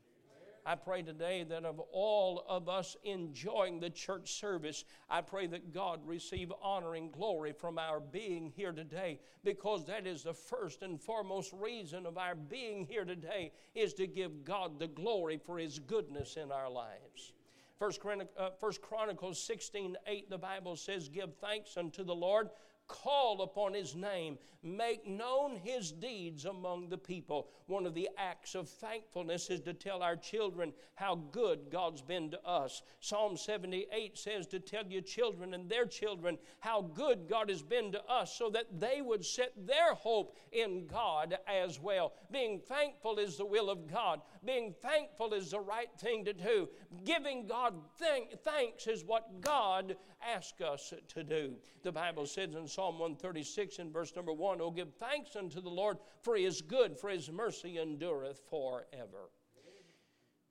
I 0.67 0.75
pray 0.75 1.03
today 1.03 1.45
that 1.45 1.65
of 1.65 1.81
all 1.91 2.45
of 2.49 2.69
us 2.69 2.97
enjoying 3.05 3.81
the 3.81 3.91
church 3.91 4.35
service, 4.39 4.85
I 5.09 5.23
pray 5.23 5.47
that 5.49 5.73
God 5.73 6.01
receive 6.07 6.53
honor 6.63 6.95
and 6.95 7.11
glory 7.11 7.53
from 7.53 7.79
our 7.79 7.99
being 7.99 8.53
here 8.55 8.73
today 8.73 9.21
because 9.43 9.87
that 9.87 10.07
is 10.07 10.23
the 10.23 10.35
first 10.35 10.83
and 10.83 11.01
foremost 11.01 11.53
reason 11.55 12.05
of 12.05 12.19
our 12.19 12.35
being 12.35 12.85
here 12.85 13.05
today 13.05 13.53
is 13.75 13.95
to 13.95 14.07
give 14.07 14.45
God 14.45 14.79
the 14.79 14.89
glory 14.89 15.39
for 15.39 15.59
his 15.59 15.79
goodness 15.79 16.37
in 16.37 16.53
our 16.53 16.71
lives. 16.71 17.33
First, 17.81 18.03
uh, 18.05 18.51
Chronicles 18.83 19.43
16 19.43 19.97
8, 20.07 20.29
the 20.29 20.37
Bible 20.37 20.77
says, 20.77 21.09
Give 21.09 21.35
thanks 21.41 21.79
unto 21.79 22.05
the 22.05 22.15
Lord 22.15 22.51
call 22.91 23.43
upon 23.43 23.73
his 23.73 23.95
name, 23.95 24.37
make 24.63 25.07
known 25.07 25.57
his 25.57 25.93
deeds 25.93 26.45
among 26.45 26.89
the 26.89 26.99
people. 26.99 27.49
One 27.67 27.87
of 27.87 27.95
the 27.95 28.11
acts 28.19 28.55
of 28.55 28.69
thankfulness 28.69 29.49
is 29.49 29.61
to 29.61 29.73
tell 29.73 30.03
our 30.03 30.17
children 30.17 30.73
how 30.97 31.15
good 31.31 31.71
God's 31.71 32.03
been 32.03 32.31
to 32.33 32.45
us. 32.45 32.83
Psalm 32.99 33.37
78 33.37 34.19
says 34.19 34.47
to 34.49 34.59
tell 34.59 34.85
your 34.87 35.03
children 35.03 35.55
and 35.55 35.69
their 35.69 35.87
children 35.87 36.37
how 36.59 36.83
good 36.83 37.29
God 37.29 37.49
has 37.49 37.63
been 37.63 37.93
to 37.93 38.05
us 38.05 38.37
so 38.37 38.51
that 38.51 38.81
they 38.81 39.01
would 39.01 39.25
set 39.25 39.53
their 39.57 39.95
hope 39.95 40.37
in 40.53 40.87
God 40.87 41.39
as 41.47 41.81
well. 41.81 42.13
Being 42.31 42.59
thankful 42.59 43.19
is 43.19 43.37
the 43.37 43.47
will 43.47 43.71
of 43.71 43.91
God, 43.91 44.21
being 44.45 44.75
thankful 44.83 45.33
is 45.33 45.53
the 45.53 45.61
right 45.61 45.91
thing 45.99 46.25
to 46.25 46.33
do. 46.33 46.69
Giving 47.05 47.47
God 47.47 47.75
thank, 47.99 48.41
thanks 48.43 48.89
is 48.89 49.05
what 49.05 49.41
God 49.41 49.97
asks 50.23 50.61
us 50.61 50.93
to 51.09 51.25
do. 51.25 51.55
The 51.83 51.93
Bible 51.93 52.27
says 52.27 52.55
in 52.55 52.67
Psalm 52.67 52.99
136 52.99 53.79
in 53.79 53.91
verse 53.91 54.15
number 54.15 54.33
1 54.33 54.61
Oh, 54.61 54.71
give 54.71 54.95
thanks 54.95 55.37
unto 55.37 55.61
the 55.61 55.71
Lord, 55.71 55.99
for 56.23 56.37
he 56.37 56.45
is 56.45 56.63
good, 56.63 56.97
for 56.97 57.11
his 57.11 57.31
mercy 57.31 57.79
endureth 57.79 58.41
forever. 58.51 59.31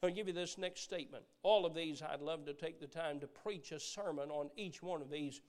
I'll 0.02 0.10
give 0.10 0.28
you 0.28 0.34
this 0.34 0.58
next 0.58 0.82
statement. 0.82 1.26
All 1.44 1.66
of 1.66 1.76
these, 1.76 2.02
I'd 2.02 2.22
love 2.22 2.46
to 2.46 2.54
take 2.54 2.80
the 2.80 2.88
time 2.88 3.20
to 3.20 3.28
preach 3.28 3.72
a 3.72 3.80
sermon 3.80 4.30
on 4.32 4.50
each 4.56 4.82
one 4.82 5.02
of 5.02 5.10
these. 5.10 5.42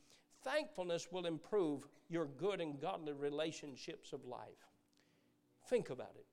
Thankfulness 0.42 1.08
will 1.12 1.26
improve 1.26 1.86
your 2.08 2.26
good 2.26 2.60
and 2.60 2.80
godly 2.80 3.12
relationships 3.12 4.12
of 4.12 4.24
life. 4.24 4.66
Think 5.68 5.90
about 5.90 6.16
it. 6.16 6.26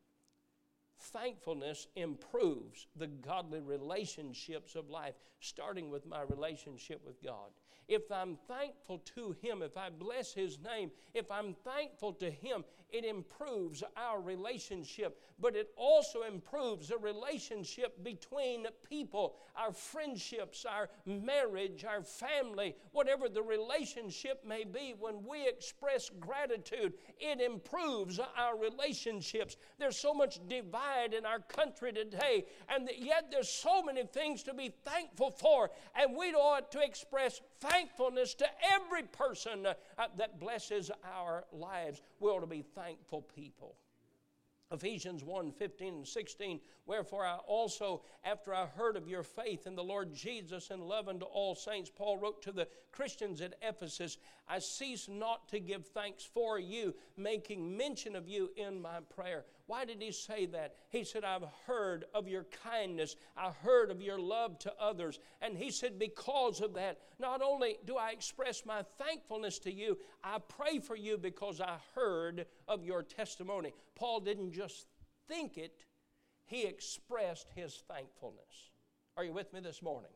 Thankfulness 0.99 1.87
improves 1.95 2.87
the 2.95 3.07
godly 3.07 3.59
relationships 3.59 4.75
of 4.75 4.89
life, 4.89 5.15
starting 5.39 5.89
with 5.89 6.05
my 6.05 6.21
relationship 6.23 7.01
with 7.05 7.21
God. 7.23 7.51
If 7.87 8.11
I'm 8.11 8.37
thankful 8.47 8.99
to 9.15 9.35
Him, 9.41 9.61
if 9.61 9.77
I 9.77 9.89
bless 9.89 10.33
His 10.33 10.59
name, 10.59 10.91
if 11.13 11.31
I'm 11.31 11.53
thankful 11.53 12.13
to 12.13 12.29
Him, 12.29 12.65
it 12.89 13.03
improves 13.03 13.83
our 13.95 14.21
relationship, 14.21 15.19
but 15.39 15.55
it 15.55 15.69
also 15.75 16.23
improves 16.23 16.87
the 16.87 16.97
relationship 16.97 18.03
between 18.03 18.65
people, 18.87 19.35
our 19.55 19.73
friendships, 19.73 20.65
our 20.65 20.89
marriage, 21.05 21.83
our 21.83 22.01
family, 22.01 22.75
whatever 22.91 23.27
the 23.29 23.41
relationship 23.41 24.43
may 24.45 24.63
be. 24.63 24.95
When 24.97 25.23
we 25.23 25.47
express 25.47 26.09
gratitude, 26.19 26.93
it 27.19 27.41
improves 27.41 28.19
our 28.37 28.57
relationships. 28.57 29.57
There's 29.77 29.97
so 29.97 30.13
much 30.13 30.39
divide 30.47 31.13
in 31.13 31.25
our 31.25 31.39
country 31.39 31.91
today, 31.91 32.45
and 32.69 32.89
yet 32.97 33.29
there's 33.31 33.49
so 33.49 33.83
many 33.83 34.03
things 34.03 34.43
to 34.43 34.53
be 34.53 34.73
thankful 34.85 35.31
for, 35.31 35.71
and 35.95 36.15
we 36.15 36.33
ought 36.33 36.71
to 36.71 36.79
express 36.81 37.41
thankfulness 37.59 38.33
to 38.35 38.47
every 38.71 39.03
person 39.03 39.65
uh, 39.65 39.73
that 40.17 40.39
blesses 40.39 40.91
our 41.03 41.45
lives. 41.51 42.01
We 42.19 42.29
ought 42.29 42.41
to 42.41 42.47
be 42.47 42.63
thankful 42.77 43.23
people. 43.35 43.75
Ephesians 44.71 45.23
1 45.23 45.51
15 45.53 45.93
and 45.93 46.07
16. 46.07 46.59
Wherefore, 46.85 47.25
I 47.25 47.37
also, 47.47 48.01
after 48.23 48.53
I 48.53 48.65
heard 48.65 48.97
of 48.97 49.07
your 49.07 49.23
faith 49.23 49.65
in 49.65 49.75
the 49.75 49.83
Lord 49.83 50.13
Jesus 50.13 50.69
and 50.71 50.83
love 50.83 51.07
unto 51.07 51.25
all 51.25 51.55
saints, 51.55 51.89
Paul 51.93 52.17
wrote 52.17 52.41
to 52.43 52.51
the 52.51 52.67
Christians 52.91 53.41
at 53.41 53.55
Ephesus, 53.61 54.17
I 54.47 54.59
cease 54.59 55.07
not 55.07 55.47
to 55.49 55.59
give 55.59 55.85
thanks 55.87 56.23
for 56.25 56.59
you, 56.59 56.93
making 57.15 57.77
mention 57.77 58.15
of 58.15 58.27
you 58.27 58.51
in 58.57 58.81
my 58.81 58.99
prayer. 59.15 59.45
Why 59.67 59.83
did 59.83 60.01
he 60.01 60.11
say 60.11 60.45
that? 60.47 60.75
He 60.89 61.03
said, 61.03 61.25
I've 61.25 61.43
heard 61.65 62.05
of 62.13 62.27
your 62.27 62.45
kindness. 62.63 63.17
I 63.35 63.51
heard 63.51 63.91
of 63.91 64.01
your 64.01 64.17
love 64.17 64.57
to 64.59 64.73
others. 64.79 65.19
And 65.41 65.57
he 65.57 65.71
said, 65.71 65.99
Because 65.99 66.61
of 66.61 66.73
that, 66.75 66.99
not 67.19 67.41
only 67.41 67.77
do 67.85 67.97
I 67.97 68.11
express 68.11 68.65
my 68.65 68.83
thankfulness 68.97 69.59
to 69.59 69.71
you, 69.71 69.97
I 70.23 70.39
pray 70.39 70.79
for 70.79 70.95
you 70.95 71.17
because 71.17 71.59
I 71.59 71.77
heard 71.93 72.45
of 72.67 72.85
your 72.85 73.03
testimony. 73.03 73.73
Paul 73.95 74.21
didn't 74.21 74.53
just 74.53 74.87
think 75.27 75.57
it, 75.57 75.83
he 76.45 76.63
expressed 76.63 77.47
his 77.53 77.83
thankfulness. 77.89 78.71
Are 79.17 79.25
you 79.25 79.33
with 79.33 79.51
me 79.51 79.59
this 79.59 79.81
morning? 79.81 80.11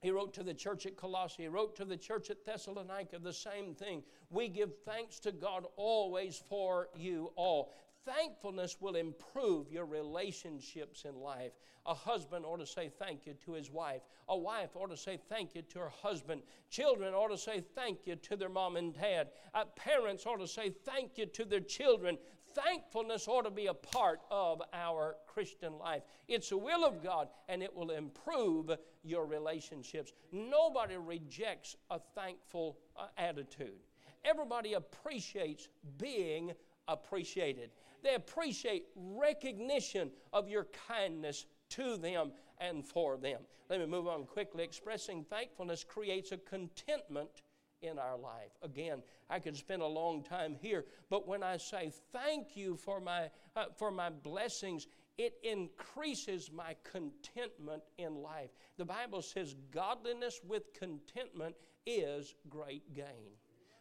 He 0.00 0.10
wrote 0.10 0.32
to 0.34 0.42
the 0.42 0.54
church 0.54 0.86
at 0.86 0.96
Colossae. 0.96 1.42
He 1.42 1.48
wrote 1.48 1.76
to 1.76 1.84
the 1.84 1.96
church 1.96 2.30
at 2.30 2.46
Thessalonica 2.46 3.18
the 3.18 3.32
same 3.32 3.74
thing. 3.74 4.02
We 4.30 4.48
give 4.48 4.70
thanks 4.86 5.18
to 5.20 5.32
God 5.32 5.64
always 5.76 6.42
for 6.48 6.88
you 6.96 7.32
all. 7.36 7.72
Thankfulness 8.04 8.78
will 8.80 8.96
improve 8.96 9.70
your 9.70 9.84
relationships 9.84 11.04
in 11.04 11.20
life. 11.20 11.52
A 11.86 11.94
husband 11.94 12.44
ought 12.44 12.58
to 12.58 12.66
say 12.66 12.90
thank 12.98 13.26
you 13.26 13.34
to 13.44 13.52
his 13.52 13.70
wife. 13.70 14.02
A 14.28 14.36
wife 14.36 14.70
ought 14.74 14.90
to 14.90 14.96
say 14.96 15.18
thank 15.28 15.54
you 15.54 15.62
to 15.62 15.78
her 15.80 15.92
husband. 16.02 16.42
Children 16.70 17.14
ought 17.14 17.28
to 17.28 17.38
say 17.38 17.62
thank 17.74 18.06
you 18.06 18.16
to 18.16 18.36
their 18.36 18.48
mom 18.48 18.76
and 18.76 18.94
dad. 18.94 19.28
Uh, 19.54 19.64
parents 19.76 20.26
ought 20.26 20.38
to 20.38 20.46
say 20.46 20.70
thank 20.84 21.18
you 21.18 21.26
to 21.26 21.44
their 21.44 21.60
children. 21.60 22.16
Thankfulness 22.54 23.28
ought 23.28 23.42
to 23.42 23.50
be 23.50 23.66
a 23.66 23.74
part 23.74 24.20
of 24.30 24.62
our 24.72 25.16
Christian 25.26 25.78
life. 25.78 26.02
It's 26.28 26.50
the 26.50 26.58
will 26.58 26.84
of 26.84 27.02
God, 27.02 27.28
and 27.48 27.62
it 27.62 27.74
will 27.74 27.90
improve 27.90 28.70
your 29.02 29.26
relationships. 29.26 30.12
Nobody 30.32 30.96
rejects 30.96 31.76
a 31.90 31.98
thankful 32.14 32.78
uh, 32.96 33.06
attitude. 33.16 33.80
Everybody 34.24 34.74
appreciates 34.74 35.68
being 35.98 36.52
appreciated. 36.88 37.70
They 38.02 38.14
appreciate 38.14 38.86
recognition 38.96 40.10
of 40.32 40.48
your 40.48 40.66
kindness 40.88 41.46
to 41.70 41.96
them 41.96 42.32
and 42.58 42.84
for 42.84 43.16
them. 43.16 43.40
Let 43.68 43.80
me 43.80 43.86
move 43.86 44.08
on 44.08 44.24
quickly. 44.24 44.64
Expressing 44.64 45.24
thankfulness 45.24 45.84
creates 45.84 46.32
a 46.32 46.38
contentment 46.38 47.42
in 47.82 47.98
our 47.98 48.16
life. 48.16 48.52
Again, 48.62 49.02
I 49.28 49.38
could 49.38 49.56
spend 49.56 49.82
a 49.82 49.86
long 49.86 50.22
time 50.22 50.56
here, 50.60 50.84
but 51.08 51.26
when 51.26 51.42
I 51.42 51.56
say 51.56 51.92
thank 52.12 52.56
you 52.56 52.76
for 52.76 53.00
my, 53.00 53.30
uh, 53.56 53.66
for 53.78 53.90
my 53.90 54.10
blessings, 54.10 54.86
it 55.16 55.34
increases 55.42 56.50
my 56.52 56.74
contentment 56.82 57.82
in 57.98 58.22
life. 58.22 58.50
The 58.76 58.84
Bible 58.84 59.22
says 59.22 59.54
godliness 59.70 60.40
with 60.46 60.72
contentment 60.74 61.54
is 61.86 62.34
great 62.48 62.94
gain. 62.94 63.36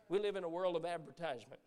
We 0.10 0.20
live 0.20 0.36
in 0.36 0.44
a 0.44 0.50
world 0.50 0.76
of 0.76 0.86
advertisement. 0.86 1.60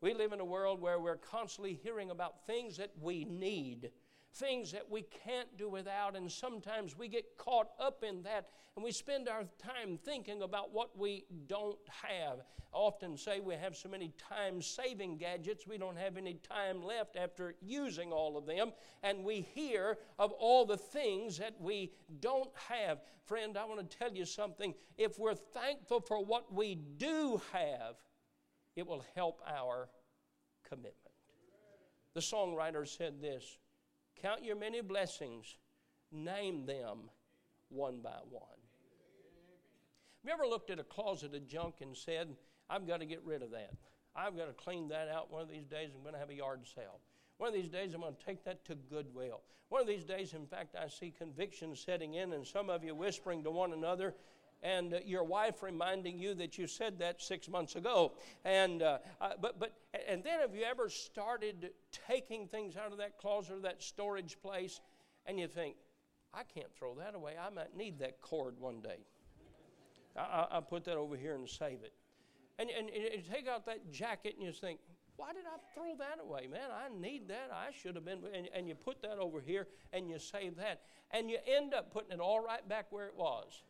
We 0.00 0.14
live 0.14 0.32
in 0.32 0.40
a 0.40 0.44
world 0.44 0.80
where 0.80 0.98
we're 0.98 1.16
constantly 1.16 1.78
hearing 1.82 2.10
about 2.10 2.46
things 2.46 2.78
that 2.78 2.92
we 2.98 3.24
need, 3.24 3.90
things 4.32 4.72
that 4.72 4.90
we 4.90 5.02
can't 5.02 5.58
do 5.58 5.68
without, 5.68 6.16
and 6.16 6.30
sometimes 6.30 6.96
we 6.96 7.06
get 7.08 7.36
caught 7.36 7.68
up 7.78 8.02
in 8.02 8.22
that 8.22 8.48
and 8.76 8.84
we 8.84 8.92
spend 8.92 9.28
our 9.28 9.44
time 9.58 9.98
thinking 9.98 10.42
about 10.42 10.72
what 10.72 10.96
we 10.96 11.24
don't 11.48 11.78
have. 11.88 12.38
I 12.72 12.76
often 12.76 13.16
say 13.16 13.40
we 13.40 13.54
have 13.56 13.76
so 13.76 13.90
many 13.90 14.14
time 14.16 14.62
saving 14.62 15.18
gadgets, 15.18 15.66
we 15.66 15.76
don't 15.76 15.98
have 15.98 16.16
any 16.16 16.34
time 16.34 16.82
left 16.82 17.16
after 17.16 17.56
using 17.60 18.12
all 18.12 18.38
of 18.38 18.46
them, 18.46 18.72
and 19.02 19.24
we 19.24 19.42
hear 19.54 19.98
of 20.18 20.32
all 20.32 20.64
the 20.64 20.76
things 20.76 21.36
that 21.38 21.60
we 21.60 21.92
don't 22.20 22.50
have. 22.68 23.02
Friend, 23.26 23.58
I 23.58 23.64
want 23.64 23.90
to 23.90 23.98
tell 23.98 24.14
you 24.14 24.24
something. 24.24 24.72
If 24.96 25.18
we're 25.18 25.34
thankful 25.34 26.00
for 26.00 26.24
what 26.24 26.54
we 26.54 26.76
do 26.96 27.42
have, 27.52 27.96
it 28.76 28.86
will 28.86 29.04
help 29.14 29.40
our 29.46 29.88
commitment. 30.68 30.96
The 32.14 32.20
songwriter 32.20 32.86
said 32.86 33.20
this 33.20 33.58
Count 34.20 34.44
your 34.44 34.56
many 34.56 34.80
blessings, 34.80 35.56
name 36.12 36.66
them 36.66 37.10
one 37.68 38.00
by 38.02 38.18
one. 38.28 38.42
Have 40.22 40.28
you 40.28 40.32
ever 40.32 40.46
looked 40.46 40.70
at 40.70 40.78
a 40.78 40.84
closet 40.84 41.34
of 41.34 41.46
junk 41.46 41.76
and 41.80 41.96
said, 41.96 42.28
I've 42.68 42.86
got 42.86 43.00
to 43.00 43.06
get 43.06 43.24
rid 43.24 43.42
of 43.42 43.50
that? 43.52 43.72
I've 44.14 44.36
got 44.36 44.46
to 44.46 44.52
clean 44.52 44.88
that 44.88 45.08
out. 45.08 45.30
One 45.30 45.40
of 45.40 45.48
these 45.48 45.66
days, 45.66 45.90
I'm 45.94 46.02
going 46.02 46.14
to 46.14 46.20
have 46.20 46.30
a 46.30 46.34
yard 46.34 46.66
sale. 46.74 47.00
One 47.38 47.48
of 47.48 47.54
these 47.54 47.70
days, 47.70 47.94
I'm 47.94 48.02
going 48.02 48.14
to 48.14 48.24
take 48.24 48.44
that 48.44 48.64
to 48.66 48.74
Goodwill. 48.74 49.40
One 49.70 49.80
of 49.80 49.86
these 49.86 50.04
days, 50.04 50.34
in 50.34 50.46
fact, 50.46 50.76
I 50.76 50.88
see 50.88 51.14
conviction 51.16 51.74
setting 51.74 52.14
in, 52.14 52.32
and 52.32 52.46
some 52.46 52.68
of 52.68 52.84
you 52.84 52.94
whispering 52.94 53.42
to 53.44 53.50
one 53.50 53.72
another, 53.72 54.14
and 54.62 54.94
uh, 54.94 54.98
your 55.04 55.24
wife 55.24 55.62
reminding 55.62 56.18
you 56.18 56.34
that 56.34 56.58
you 56.58 56.66
said 56.66 56.98
that 56.98 57.22
six 57.22 57.48
months 57.48 57.76
ago. 57.76 58.12
And 58.44 58.82
uh, 58.82 58.98
uh, 59.20 59.30
but 59.40 59.58
but 59.58 59.72
and 60.08 60.22
then 60.22 60.40
have 60.40 60.54
you 60.54 60.64
ever 60.64 60.88
started 60.88 61.70
taking 62.06 62.46
things 62.46 62.76
out 62.76 62.92
of 62.92 62.98
that 62.98 63.18
closet 63.18 63.56
or 63.56 63.60
that 63.60 63.82
storage 63.82 64.36
place, 64.42 64.80
and 65.26 65.38
you 65.38 65.48
think, 65.48 65.76
I 66.32 66.42
can't 66.42 66.72
throw 66.78 66.94
that 66.96 67.14
away. 67.14 67.34
I 67.40 67.50
might 67.50 67.76
need 67.76 67.98
that 68.00 68.20
cord 68.20 68.54
one 68.58 68.80
day. 68.80 68.98
I, 70.16 70.46
I, 70.50 70.60
put 70.60 70.84
that 70.84 70.96
over 70.96 71.16
here 71.16 71.34
and 71.34 71.48
save 71.48 71.82
it. 71.82 71.92
And, 72.58 72.68
and, 72.70 72.88
and 72.88 73.14
you 73.14 73.22
take 73.32 73.48
out 73.48 73.64
that 73.66 73.90
jacket 73.92 74.34
and 74.36 74.44
you 74.44 74.52
think, 74.52 74.80
why 75.16 75.32
did 75.32 75.44
I 75.44 75.58
throw 75.74 75.96
that 75.98 76.18
away, 76.22 76.48
man? 76.50 76.70
I 76.72 76.88
need 76.98 77.28
that. 77.28 77.50
I 77.52 77.70
should 77.72 77.94
have 77.94 78.04
been. 78.04 78.20
And, 78.34 78.48
and 78.54 78.68
you 78.68 78.74
put 78.74 79.02
that 79.02 79.18
over 79.18 79.40
here 79.40 79.66
and 79.92 80.08
you 80.08 80.18
save 80.18 80.56
that. 80.56 80.80
And 81.10 81.30
you 81.30 81.38
end 81.46 81.74
up 81.74 81.92
putting 81.92 82.12
it 82.12 82.20
all 82.20 82.40
right 82.40 82.66
back 82.68 82.86
where 82.90 83.06
it 83.06 83.16
was. 83.16 83.62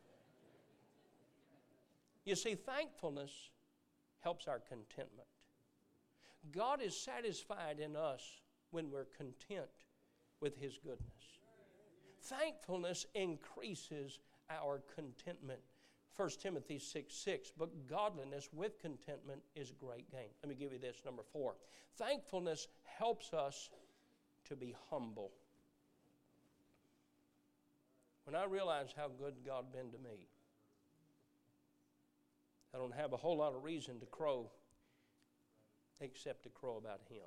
You 2.30 2.36
see, 2.36 2.54
thankfulness 2.54 3.32
helps 4.20 4.46
our 4.46 4.60
contentment. 4.60 5.26
God 6.52 6.80
is 6.80 6.96
satisfied 6.96 7.80
in 7.80 7.96
us 7.96 8.22
when 8.70 8.88
we're 8.88 9.08
content 9.16 9.66
with 10.40 10.56
His 10.56 10.78
goodness. 10.78 11.40
Thankfulness 12.22 13.04
increases 13.16 14.20
our 14.48 14.80
contentment. 14.94 15.58
1 16.16 16.30
Timothy 16.40 16.78
6 16.78 17.12
6. 17.12 17.50
But 17.58 17.88
godliness 17.88 18.48
with 18.52 18.78
contentment 18.78 19.42
is 19.56 19.72
great 19.72 20.08
gain. 20.12 20.28
Let 20.40 20.50
me 20.50 20.54
give 20.54 20.72
you 20.72 20.78
this 20.78 21.02
number 21.04 21.22
four. 21.32 21.56
Thankfulness 21.96 22.68
helps 22.84 23.34
us 23.34 23.70
to 24.44 24.54
be 24.54 24.76
humble. 24.88 25.32
When 28.22 28.36
I 28.36 28.44
realize 28.44 28.94
how 28.96 29.08
good 29.08 29.34
God 29.44 29.72
been 29.72 29.90
to 29.90 29.98
me, 29.98 30.28
I 32.74 32.78
don't 32.78 32.94
have 32.94 33.12
a 33.12 33.16
whole 33.16 33.38
lot 33.38 33.54
of 33.54 33.64
reason 33.64 33.98
to 34.00 34.06
crow 34.06 34.50
except 36.00 36.44
to 36.44 36.48
crow 36.48 36.76
about 36.76 37.00
Him. 37.08 37.26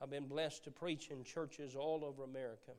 I've 0.00 0.10
been 0.10 0.26
blessed 0.26 0.64
to 0.64 0.70
preach 0.70 1.10
in 1.10 1.22
churches 1.22 1.76
all 1.76 2.04
over 2.04 2.24
America. 2.24 2.72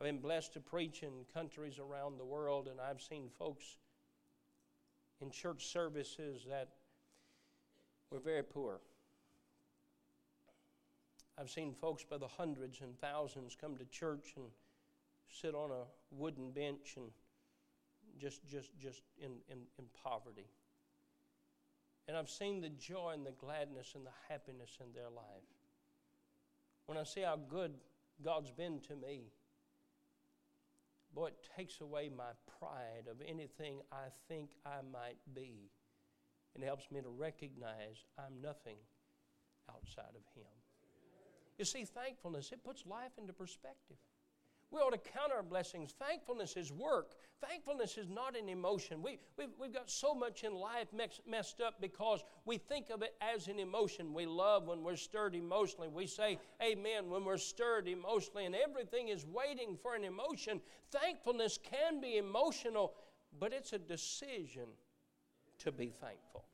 I've 0.00 0.06
been 0.06 0.20
blessed 0.20 0.54
to 0.54 0.60
preach 0.60 1.02
in 1.02 1.10
countries 1.34 1.78
around 1.78 2.18
the 2.18 2.24
world, 2.24 2.66
and 2.68 2.80
I've 2.80 3.02
seen 3.02 3.28
folks 3.38 3.76
in 5.20 5.30
church 5.30 5.66
services 5.66 6.46
that 6.48 6.68
were 8.10 8.18
very 8.18 8.42
poor. 8.42 8.80
I've 11.38 11.50
seen 11.50 11.74
folks 11.74 12.04
by 12.04 12.18
the 12.18 12.26
hundreds 12.26 12.80
and 12.80 12.98
thousands 12.98 13.56
come 13.58 13.76
to 13.76 13.84
church 13.84 14.34
and 14.36 14.46
sit 15.40 15.54
on 15.54 15.70
a 15.70 15.84
wooden 16.10 16.50
bench 16.50 16.94
and 16.96 17.06
just 18.20 18.46
just 18.46 18.70
just 18.78 19.02
in, 19.18 19.32
in, 19.48 19.58
in 19.78 19.84
poverty. 20.04 20.46
And 22.08 22.16
I've 22.16 22.30
seen 22.30 22.60
the 22.60 22.68
joy 22.68 23.12
and 23.14 23.24
the 23.24 23.32
gladness 23.32 23.92
and 23.94 24.04
the 24.04 24.10
happiness 24.28 24.78
in 24.80 24.92
their 24.92 25.08
life. 25.08 25.48
When 26.86 26.98
I 26.98 27.04
see 27.04 27.20
how 27.20 27.36
good 27.48 27.72
God's 28.24 28.50
been 28.50 28.80
to 28.88 28.96
me, 28.96 29.30
boy, 31.14 31.28
it 31.28 31.48
takes 31.56 31.80
away 31.80 32.10
my 32.14 32.32
pride 32.58 33.06
of 33.08 33.16
anything 33.26 33.80
I 33.92 34.08
think 34.28 34.50
I 34.66 34.80
might 34.92 35.18
be. 35.32 35.70
It 36.54 36.64
helps 36.64 36.90
me 36.90 37.00
to 37.00 37.08
recognize 37.08 38.04
I'm 38.18 38.42
nothing 38.42 38.76
outside 39.70 40.14
of 40.16 40.24
Him. 40.34 40.50
You 41.56 41.64
see, 41.64 41.84
thankfulness, 41.84 42.50
it 42.52 42.64
puts 42.64 42.84
life 42.84 43.12
into 43.18 43.32
perspective. 43.32 43.96
We 44.72 44.80
ought 44.80 44.92
to 44.92 45.10
count 45.12 45.32
our 45.32 45.42
blessings. 45.42 45.94
Thankfulness 45.98 46.56
is 46.56 46.72
work. 46.72 47.12
Thankfulness 47.46 47.98
is 47.98 48.08
not 48.08 48.36
an 48.38 48.48
emotion. 48.48 49.02
We, 49.02 49.18
we've, 49.36 49.50
we've 49.60 49.72
got 49.72 49.90
so 49.90 50.14
much 50.14 50.44
in 50.44 50.54
life 50.54 50.88
mix, 50.96 51.20
messed 51.28 51.60
up 51.60 51.78
because 51.78 52.24
we 52.46 52.56
think 52.56 52.88
of 52.88 53.02
it 53.02 53.14
as 53.20 53.48
an 53.48 53.58
emotion. 53.58 54.14
We 54.14 54.24
love 54.24 54.66
when 54.68 54.82
we're 54.82 54.96
stirred 54.96 55.34
emotionally. 55.34 55.88
We 55.88 56.06
say 56.06 56.38
amen 56.62 57.10
when 57.10 57.24
we're 57.24 57.36
stirred 57.36 57.86
emotionally, 57.86 58.46
and 58.46 58.54
everything 58.54 59.08
is 59.08 59.26
waiting 59.26 59.76
for 59.76 59.94
an 59.94 60.04
emotion. 60.04 60.60
Thankfulness 60.90 61.58
can 61.62 62.00
be 62.00 62.16
emotional, 62.16 62.94
but 63.38 63.52
it's 63.52 63.74
a 63.74 63.78
decision 63.78 64.68
to 65.58 65.70
be 65.70 65.92
thankful. 66.00 66.44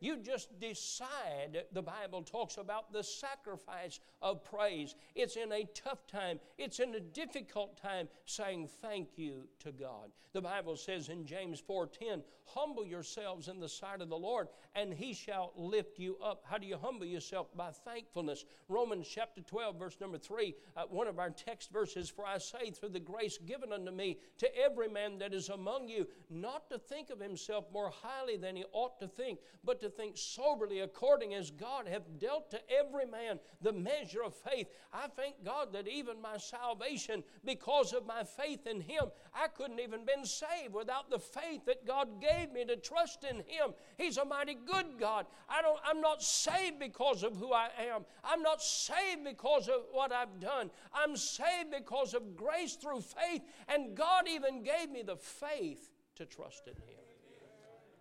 You 0.00 0.16
just 0.16 0.58
decide, 0.58 1.64
the 1.72 1.82
Bible 1.82 2.22
talks 2.22 2.56
about 2.56 2.92
the 2.92 3.04
sacrifice 3.04 4.00
of 4.22 4.42
praise. 4.42 4.94
It's 5.14 5.36
in 5.36 5.52
a 5.52 5.68
tough 5.74 6.06
time, 6.06 6.40
it's 6.58 6.80
in 6.80 6.94
a 6.94 7.00
difficult 7.00 7.80
time, 7.80 8.08
saying 8.24 8.68
thank 8.80 9.10
you 9.16 9.46
to 9.60 9.72
God. 9.72 10.10
The 10.32 10.40
Bible 10.40 10.76
says 10.76 11.08
in 11.08 11.26
James 11.26 11.60
4:10, 11.60 12.22
humble 12.54 12.84
yourselves 12.84 13.48
in 13.48 13.60
the 13.60 13.68
sight 13.68 14.00
of 14.00 14.08
the 14.08 14.18
Lord, 14.18 14.48
and 14.74 14.92
he 14.92 15.12
shall 15.12 15.52
lift 15.56 15.98
you 15.98 16.16
up. 16.22 16.44
How 16.44 16.58
do 16.58 16.66
you 16.66 16.76
humble 16.76 17.06
yourself? 17.06 17.48
By 17.56 17.70
thankfulness. 17.70 18.44
Romans 18.68 19.08
chapter 19.08 19.40
12, 19.40 19.76
verse 19.76 19.96
number 20.00 20.18
3, 20.18 20.54
uh, 20.76 20.84
one 20.88 21.06
of 21.06 21.18
our 21.18 21.30
text 21.30 21.70
verses, 21.70 22.10
For 22.10 22.26
I 22.26 22.38
say, 22.38 22.70
through 22.70 22.90
the 22.90 23.00
grace 23.00 23.38
given 23.38 23.72
unto 23.72 23.90
me, 23.90 24.18
to 24.38 24.56
every 24.56 24.88
man 24.88 25.18
that 25.18 25.34
is 25.34 25.48
among 25.48 25.88
you, 25.88 26.06
not 26.28 26.68
to 26.70 26.78
think 26.78 27.10
of 27.10 27.20
himself 27.20 27.66
more 27.72 27.90
highly 27.90 28.36
than 28.36 28.56
he 28.56 28.64
ought 28.72 28.98
to 29.00 29.08
think, 29.08 29.40
but 29.64 29.80
to 29.80 29.89
think 29.90 30.16
soberly 30.16 30.80
according 30.80 31.34
as 31.34 31.50
God 31.50 31.86
hath 31.88 32.18
dealt 32.18 32.50
to 32.50 32.60
every 32.70 33.06
man 33.06 33.38
the 33.60 33.72
measure 33.72 34.22
of 34.22 34.34
faith. 34.34 34.68
I 34.92 35.06
thank 35.08 35.44
God 35.44 35.72
that 35.72 35.88
even 35.88 36.20
my 36.22 36.36
salvation, 36.36 37.22
because 37.44 37.92
of 37.92 38.06
my 38.06 38.24
faith 38.24 38.66
in 38.66 38.80
Him, 38.80 39.04
I 39.34 39.48
couldn't 39.48 39.80
even 39.80 40.04
been 40.04 40.24
saved 40.24 40.74
without 40.74 41.10
the 41.10 41.18
faith 41.18 41.64
that 41.66 41.86
God 41.86 42.20
gave 42.20 42.52
me 42.52 42.64
to 42.64 42.76
trust 42.76 43.24
in 43.24 43.36
Him. 43.36 43.74
He's 43.98 44.16
a 44.16 44.24
mighty 44.24 44.56
good 44.66 44.98
God. 44.98 45.26
I 45.48 45.62
don't, 45.62 45.78
I'm 45.84 46.00
not 46.00 46.22
saved 46.22 46.78
because 46.78 47.22
of 47.22 47.36
who 47.36 47.52
I 47.52 47.68
am. 47.92 48.04
I'm 48.24 48.42
not 48.42 48.62
saved 48.62 49.24
because 49.24 49.68
of 49.68 49.82
what 49.92 50.12
I've 50.12 50.40
done. 50.40 50.70
I'm 50.94 51.16
saved 51.16 51.70
because 51.76 52.14
of 52.14 52.36
grace 52.36 52.74
through 52.74 53.02
faith, 53.02 53.42
and 53.68 53.96
God 53.96 54.24
even 54.28 54.62
gave 54.62 54.90
me 54.90 55.02
the 55.02 55.16
faith 55.16 55.90
to 56.16 56.26
trust 56.26 56.66
in 56.66 56.74
Him. 56.74 57.00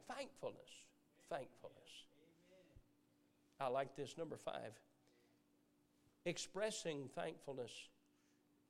Thankfulness. 0.07 0.69
Thankfulness. 1.29 1.58
I 3.59 3.67
like 3.67 3.95
this. 3.95 4.17
Number 4.17 4.37
five 4.37 4.71
expressing 6.25 7.09
thankfulness 7.15 7.71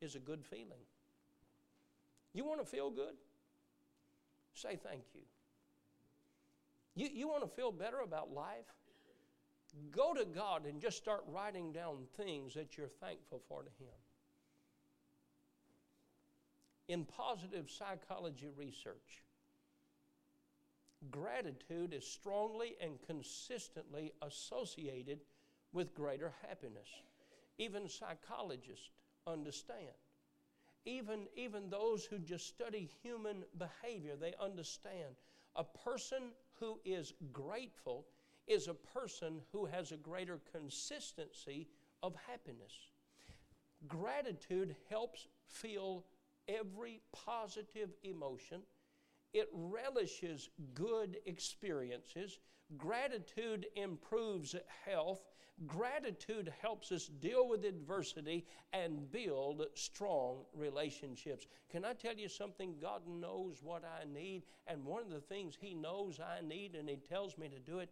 is 0.02 0.16
a 0.16 0.20
good 0.20 0.46
feeling. 0.46 0.86
You 2.34 2.46
want 2.46 2.62
to 2.62 2.66
feel 2.66 2.90
good? 2.90 3.16
Say 4.54 4.78
thank 4.82 5.04
you. 5.14 5.22
You, 6.96 7.10
you 7.14 7.28
want 7.28 7.44
to 7.44 7.50
feel 7.50 7.72
better 7.72 8.00
about 8.04 8.32
life? 8.34 8.74
Go 9.92 10.14
to 10.14 10.26
God 10.26 10.66
and 10.66 10.82
just 10.82 10.98
start 10.98 11.24
writing 11.28 11.72
down 11.72 11.98
things 12.18 12.54
that 12.54 12.78
you're 12.78 12.88
thankful 12.88 13.42
for 13.48 13.64
to 13.64 13.70
Him. 13.70 13.94
In 16.88 17.06
positive 17.06 17.70
psychology 17.70 18.48
research, 18.56 19.24
gratitude 21.12 21.94
is 21.94 22.06
strongly 22.06 22.76
and 22.82 23.02
consistently 23.06 24.12
associated 24.22 25.20
with 25.72 25.96
greater 25.96 26.34
happiness. 26.48 26.90
Even 27.58 27.88
psychologists 27.88 28.90
understand. 29.28 29.96
Even, 30.86 31.28
even 31.36 31.70
those 31.70 32.06
who 32.06 32.18
just 32.20 32.48
study 32.48 32.90
human 33.04 33.44
behavior, 33.58 34.16
they 34.16 34.34
understand. 34.42 35.16
A 35.56 35.64
person 35.64 36.32
who 36.60 36.80
is 36.86 37.14
grateful 37.34 38.06
is 38.48 38.68
a 38.68 38.74
person 38.74 39.42
who 39.52 39.66
has 39.66 39.92
a 39.92 39.98
greater 39.98 40.40
consistency 40.52 41.68
of 42.02 42.16
happiness. 42.28 42.74
Gratitude 43.88 44.76
helps 44.90 45.28
feel 45.48 46.04
every 46.48 47.02
positive 47.12 47.90
emotion 48.04 48.62
it 49.34 49.48
relishes 49.54 50.50
good 50.74 51.18
experiences. 51.26 52.40
Gratitude 52.78 53.68
improves 53.76 54.56
health. 54.86 55.22
Gratitude 55.68 56.54
helps 56.62 56.92
us 56.92 57.08
deal 57.08 57.48
with 57.48 57.66
adversity 57.66 58.46
and 58.72 59.12
build 59.12 59.66
strong 59.74 60.46
relationships. 60.54 61.48
Can 61.70 61.84
I 61.84 61.94
tell 61.94 62.16
you 62.16 62.30
something? 62.30 62.76
God 62.82 63.02
knows 63.08 63.60
what 63.62 63.84
I 63.84 64.06
need, 64.12 64.44
and 64.68 64.86
one 64.86 65.02
of 65.04 65.10
the 65.10 65.20
things 65.20 65.58
He 65.60 65.74
knows 65.74 66.20
I 66.20 66.46
need, 66.46 66.76
and 66.76 66.88
He 66.88 66.96
tells 66.96 67.38
me 67.38 67.50
to 67.50 67.60
do 67.60 67.80
it 67.80 67.90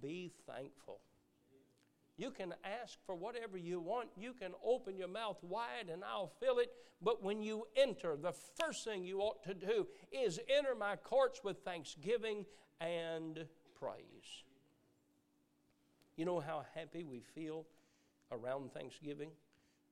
be 0.00 0.32
thankful. 0.46 1.00
You 2.16 2.30
can 2.30 2.54
ask 2.82 2.98
for 3.06 3.14
whatever 3.14 3.58
you 3.58 3.80
want. 3.80 4.08
You 4.16 4.34
can 4.34 4.52
open 4.64 4.96
your 4.96 5.08
mouth 5.08 5.38
wide 5.42 5.88
and 5.92 6.04
I'll 6.04 6.32
fill 6.40 6.58
it. 6.58 6.70
But 7.02 7.22
when 7.22 7.42
you 7.42 7.66
enter, 7.76 8.16
the 8.16 8.32
first 8.60 8.84
thing 8.84 9.04
you 9.04 9.20
ought 9.20 9.42
to 9.44 9.54
do 9.54 9.88
is 10.12 10.38
enter 10.48 10.74
my 10.74 10.96
courts 10.96 11.40
with 11.42 11.64
thanksgiving 11.64 12.46
and 12.80 13.44
praise. 13.78 14.44
You 16.16 16.24
know 16.24 16.38
how 16.38 16.64
happy 16.74 17.02
we 17.02 17.20
feel 17.34 17.66
around 18.30 18.72
Thanksgiving? 18.72 19.30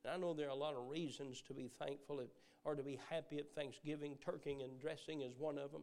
And 0.04 0.14
I 0.14 0.16
know 0.16 0.32
there 0.32 0.46
are 0.46 0.50
a 0.50 0.54
lot 0.54 0.74
of 0.74 0.88
reasons 0.88 1.42
to 1.48 1.54
be 1.54 1.68
thankful 1.78 2.20
or 2.64 2.74
to 2.76 2.82
be 2.82 3.00
happy 3.10 3.38
at 3.38 3.52
Thanksgiving. 3.56 4.16
Turkey 4.24 4.58
and 4.62 4.80
dressing 4.80 5.22
is 5.22 5.32
one 5.36 5.58
of 5.58 5.72
them. 5.72 5.82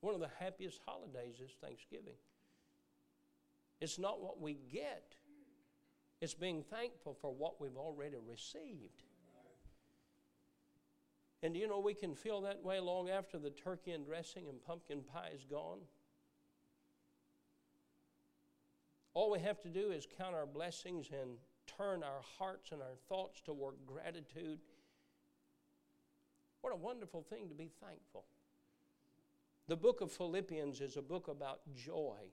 One 0.00 0.14
of 0.14 0.20
the 0.20 0.30
happiest 0.38 0.80
holidays 0.86 1.36
is 1.42 1.50
Thanksgiving. 1.60 2.14
It's 3.84 3.98
not 3.98 4.22
what 4.22 4.40
we 4.40 4.56
get, 4.72 5.14
it's 6.22 6.32
being 6.32 6.62
thankful 6.62 7.12
for 7.20 7.30
what 7.30 7.60
we've 7.60 7.76
already 7.76 8.16
received. 8.26 9.02
And 11.42 11.54
you 11.54 11.68
know, 11.68 11.80
we 11.80 11.92
can 11.92 12.14
feel 12.14 12.40
that 12.40 12.64
way 12.64 12.80
long 12.80 13.10
after 13.10 13.38
the 13.38 13.50
turkey 13.50 13.90
and 13.90 14.06
dressing 14.06 14.48
and 14.48 14.64
pumpkin 14.64 15.02
pie 15.02 15.32
is 15.34 15.44
gone. 15.44 15.80
All 19.12 19.30
we 19.30 19.40
have 19.40 19.60
to 19.60 19.68
do 19.68 19.90
is 19.90 20.06
count 20.16 20.34
our 20.34 20.46
blessings 20.46 21.10
and 21.12 21.36
turn 21.66 22.02
our 22.02 22.22
hearts 22.38 22.72
and 22.72 22.80
our 22.80 22.96
thoughts 23.10 23.42
toward 23.42 23.74
gratitude. 23.84 24.60
What 26.62 26.72
a 26.72 26.76
wonderful 26.76 27.20
thing 27.20 27.50
to 27.50 27.54
be 27.54 27.70
thankful. 27.82 28.24
The 29.68 29.76
book 29.76 30.00
of 30.00 30.10
Philippians 30.10 30.80
is 30.80 30.96
a 30.96 31.02
book 31.02 31.28
about 31.28 31.60
joy. 31.76 32.30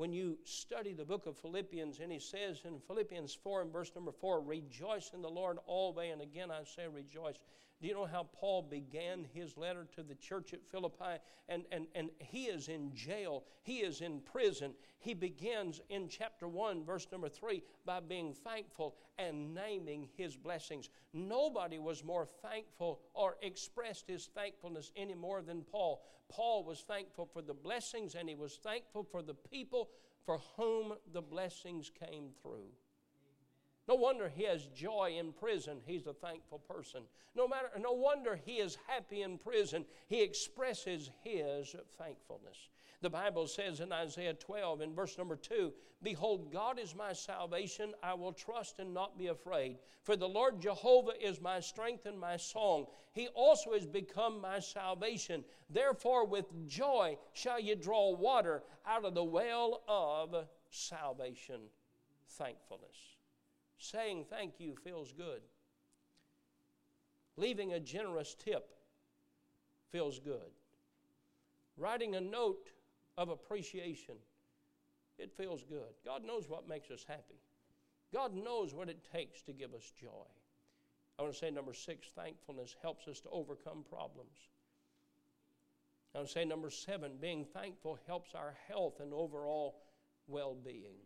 When 0.00 0.14
you 0.14 0.38
study 0.44 0.94
the 0.94 1.04
book 1.04 1.26
of 1.26 1.36
Philippians, 1.36 2.00
and 2.00 2.10
he 2.10 2.18
says 2.18 2.62
in 2.64 2.78
Philippians 2.86 3.36
4 3.44 3.60
and 3.60 3.70
verse 3.70 3.92
number 3.94 4.12
4, 4.12 4.40
rejoice 4.40 5.10
in 5.12 5.20
the 5.20 5.28
Lord 5.28 5.58
always. 5.66 6.10
And 6.10 6.22
again, 6.22 6.50
I 6.50 6.64
say 6.64 6.86
rejoice. 6.90 7.34
Do 7.80 7.88
you 7.88 7.94
know 7.94 8.06
how 8.06 8.24
Paul 8.32 8.62
began 8.62 9.24
his 9.32 9.56
letter 9.56 9.86
to 9.96 10.02
the 10.02 10.14
church 10.14 10.52
at 10.52 10.66
Philippi? 10.66 11.18
And, 11.48 11.64
and, 11.72 11.86
and 11.94 12.10
he 12.18 12.44
is 12.44 12.68
in 12.68 12.94
jail, 12.94 13.44
he 13.62 13.78
is 13.78 14.02
in 14.02 14.20
prison. 14.20 14.74
He 14.98 15.14
begins 15.14 15.80
in 15.88 16.08
chapter 16.08 16.46
1, 16.46 16.84
verse 16.84 17.06
number 17.10 17.30
3, 17.30 17.62
by 17.86 18.00
being 18.00 18.34
thankful 18.34 18.96
and 19.18 19.54
naming 19.54 20.10
his 20.14 20.36
blessings. 20.36 20.90
Nobody 21.14 21.78
was 21.78 22.04
more 22.04 22.26
thankful 22.26 23.00
or 23.14 23.36
expressed 23.40 24.08
his 24.08 24.26
thankfulness 24.26 24.92
any 24.94 25.14
more 25.14 25.40
than 25.40 25.62
Paul. 25.62 26.02
Paul 26.28 26.64
was 26.64 26.80
thankful 26.80 27.24
for 27.32 27.40
the 27.40 27.54
blessings 27.54 28.14
and 28.14 28.28
he 28.28 28.34
was 28.34 28.58
thankful 28.62 29.04
for 29.04 29.22
the 29.22 29.34
people 29.34 29.88
for 30.26 30.38
whom 30.56 30.92
the 31.12 31.22
blessings 31.22 31.90
came 31.98 32.28
through. 32.42 32.68
No 33.90 33.96
wonder 33.96 34.28
he 34.32 34.44
has 34.44 34.66
joy 34.66 35.16
in 35.18 35.32
prison. 35.32 35.78
He's 35.84 36.06
a 36.06 36.12
thankful 36.12 36.60
person. 36.60 37.02
No 37.34 37.48
matter 37.48 37.66
no 37.76 37.90
wonder 37.90 38.38
he 38.46 38.58
is 38.58 38.78
happy 38.86 39.22
in 39.22 39.36
prison. 39.36 39.84
He 40.06 40.22
expresses 40.22 41.10
his 41.24 41.74
thankfulness. 41.98 42.68
The 43.00 43.10
Bible 43.10 43.48
says 43.48 43.80
in 43.80 43.90
Isaiah 43.90 44.34
12 44.34 44.82
in 44.82 44.94
verse 44.94 45.18
number 45.18 45.34
2, 45.34 45.72
behold 46.04 46.52
God 46.52 46.78
is 46.78 46.94
my 46.94 47.12
salvation, 47.12 47.92
I 48.00 48.14
will 48.14 48.32
trust 48.32 48.78
and 48.78 48.94
not 48.94 49.18
be 49.18 49.26
afraid. 49.26 49.78
For 50.04 50.14
the 50.14 50.28
Lord 50.28 50.60
Jehovah 50.60 51.20
is 51.20 51.40
my 51.40 51.58
strength 51.58 52.06
and 52.06 52.16
my 52.16 52.36
song. 52.36 52.86
He 53.12 53.26
also 53.34 53.72
has 53.72 53.86
become 53.86 54.40
my 54.40 54.60
salvation. 54.60 55.44
Therefore 55.68 56.26
with 56.26 56.46
joy 56.68 57.18
shall 57.32 57.58
you 57.58 57.74
draw 57.74 58.14
water 58.14 58.62
out 58.86 59.04
of 59.04 59.14
the 59.14 59.24
well 59.24 59.82
of 59.88 60.46
salvation. 60.70 61.62
Thankfulness. 62.28 63.19
Saying 63.80 64.26
thank 64.28 64.60
you 64.60 64.76
feels 64.84 65.10
good. 65.10 65.40
Leaving 67.38 67.72
a 67.72 67.80
generous 67.80 68.34
tip 68.34 68.68
feels 69.90 70.20
good. 70.20 70.52
Writing 71.78 72.14
a 72.14 72.20
note 72.20 72.68
of 73.16 73.30
appreciation, 73.30 74.16
it 75.18 75.32
feels 75.32 75.64
good. 75.64 75.94
God 76.04 76.26
knows 76.26 76.46
what 76.46 76.68
makes 76.68 76.90
us 76.90 77.06
happy. 77.08 77.40
God 78.12 78.34
knows 78.34 78.74
what 78.74 78.90
it 78.90 79.08
takes 79.10 79.40
to 79.42 79.52
give 79.54 79.72
us 79.72 79.90
joy. 79.98 80.28
I 81.18 81.22
want 81.22 81.32
to 81.32 81.38
say 81.38 81.50
number 81.50 81.72
six, 81.72 82.08
thankfulness 82.14 82.76
helps 82.82 83.08
us 83.08 83.20
to 83.20 83.30
overcome 83.30 83.84
problems. 83.88 84.36
I 86.14 86.18
want 86.18 86.28
to 86.28 86.34
say 86.34 86.44
number 86.44 86.68
seven, 86.68 87.12
being 87.18 87.46
thankful 87.46 87.98
helps 88.06 88.34
our 88.34 88.54
health 88.68 89.00
and 89.00 89.14
overall 89.14 89.76
well 90.28 90.54
being 90.54 90.96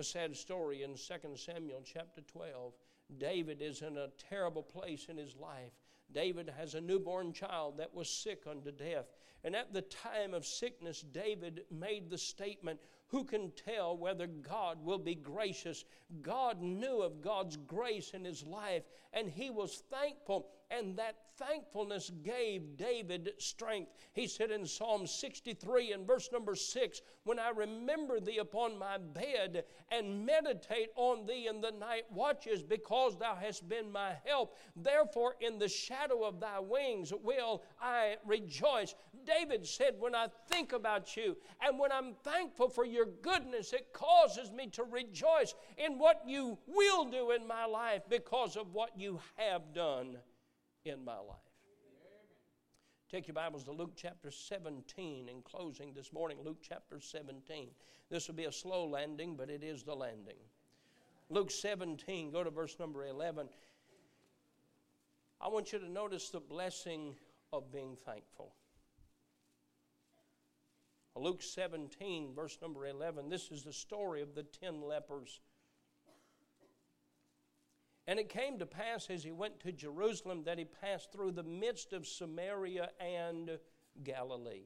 a 0.00 0.04
sad 0.04 0.34
story 0.34 0.82
in 0.82 0.94
2 0.94 1.36
Samuel 1.36 1.82
chapter 1.84 2.22
12. 2.22 2.72
David 3.18 3.60
is 3.60 3.82
in 3.82 3.98
a 3.98 4.08
terrible 4.30 4.62
place 4.62 5.06
in 5.10 5.18
his 5.18 5.36
life. 5.36 5.72
David 6.10 6.50
has 6.56 6.74
a 6.74 6.80
newborn 6.80 7.34
child 7.34 7.76
that 7.76 7.94
was 7.94 8.08
sick 8.08 8.44
unto 8.50 8.72
death. 8.72 9.04
And 9.44 9.54
at 9.54 9.74
the 9.74 9.82
time 9.82 10.32
of 10.32 10.46
sickness, 10.46 11.02
David 11.02 11.64
made 11.70 12.08
the 12.08 12.16
statement, 12.16 12.80
Who 13.08 13.24
can 13.24 13.52
tell 13.52 13.94
whether 13.94 14.26
God 14.26 14.82
will 14.82 14.98
be 14.98 15.14
gracious? 15.14 15.84
God 16.22 16.62
knew 16.62 17.02
of 17.02 17.20
God's 17.20 17.58
grace 17.58 18.12
in 18.14 18.24
his 18.24 18.42
life, 18.42 18.84
and 19.12 19.28
he 19.28 19.50
was 19.50 19.82
thankful 19.90 20.46
and 20.70 20.96
that 20.96 21.16
thankfulness 21.36 22.10
gave 22.22 22.76
David 22.76 23.32
strength. 23.38 23.92
He 24.12 24.26
said 24.26 24.50
in 24.50 24.66
Psalm 24.66 25.06
63 25.06 25.92
and 25.92 26.06
verse 26.06 26.28
number 26.32 26.54
6 26.54 27.00
When 27.24 27.38
I 27.38 27.50
remember 27.50 28.20
thee 28.20 28.38
upon 28.38 28.78
my 28.78 28.98
bed 28.98 29.64
and 29.90 30.24
meditate 30.24 30.90
on 30.96 31.26
thee 31.26 31.48
in 31.48 31.60
the 31.60 31.72
night 31.72 32.04
watches, 32.12 32.62
because 32.62 33.18
thou 33.18 33.34
hast 33.34 33.68
been 33.68 33.90
my 33.90 34.12
help, 34.24 34.56
therefore 34.76 35.34
in 35.40 35.58
the 35.58 35.68
shadow 35.68 36.24
of 36.24 36.40
thy 36.40 36.60
wings 36.60 37.12
will 37.22 37.62
I 37.80 38.16
rejoice. 38.24 38.94
David 39.24 39.66
said, 39.66 39.94
When 39.98 40.14
I 40.14 40.28
think 40.48 40.72
about 40.72 41.16
you 41.16 41.36
and 41.62 41.78
when 41.78 41.90
I'm 41.90 42.14
thankful 42.22 42.68
for 42.68 42.84
your 42.84 43.06
goodness, 43.22 43.72
it 43.72 43.92
causes 43.92 44.52
me 44.52 44.68
to 44.68 44.84
rejoice 44.84 45.54
in 45.78 45.98
what 45.98 46.22
you 46.26 46.58
will 46.66 47.06
do 47.06 47.32
in 47.32 47.46
my 47.46 47.64
life 47.64 48.02
because 48.08 48.56
of 48.56 48.72
what 48.72 48.90
you 48.96 49.18
have 49.36 49.72
done 49.74 50.18
in 50.84 51.04
my 51.04 51.18
life. 51.18 51.36
Take 53.10 53.26
your 53.26 53.34
Bibles 53.34 53.64
to 53.64 53.72
Luke 53.72 53.92
chapter 53.96 54.30
17 54.30 55.28
in 55.28 55.42
closing 55.42 55.92
this 55.92 56.12
morning. 56.12 56.38
Luke 56.44 56.58
chapter 56.62 57.00
17. 57.00 57.68
This 58.08 58.28
will 58.28 58.36
be 58.36 58.44
a 58.44 58.52
slow 58.52 58.86
landing, 58.86 59.36
but 59.36 59.50
it 59.50 59.64
is 59.64 59.82
the 59.82 59.94
landing. 59.94 60.36
Luke 61.28 61.50
17, 61.50 62.30
go 62.30 62.44
to 62.44 62.50
verse 62.50 62.76
number 62.78 63.06
11. 63.06 63.48
I 65.40 65.48
want 65.48 65.72
you 65.72 65.78
to 65.80 65.88
notice 65.88 66.30
the 66.30 66.40
blessing 66.40 67.14
of 67.52 67.72
being 67.72 67.96
thankful. 67.96 68.54
Luke 71.16 71.42
17, 71.42 72.32
verse 72.34 72.58
number 72.62 72.86
11. 72.86 73.28
This 73.28 73.50
is 73.50 73.64
the 73.64 73.72
story 73.72 74.22
of 74.22 74.34
the 74.34 74.44
ten 74.44 74.80
lepers. 74.80 75.40
And 78.06 78.18
it 78.18 78.28
came 78.28 78.58
to 78.58 78.66
pass 78.66 79.08
as 79.10 79.22
he 79.22 79.30
went 79.30 79.60
to 79.60 79.72
Jerusalem 79.72 80.42
that 80.44 80.58
he 80.58 80.64
passed 80.64 81.12
through 81.12 81.32
the 81.32 81.42
midst 81.42 81.92
of 81.92 82.06
Samaria 82.06 82.90
and 82.98 83.58
Galilee. 84.02 84.64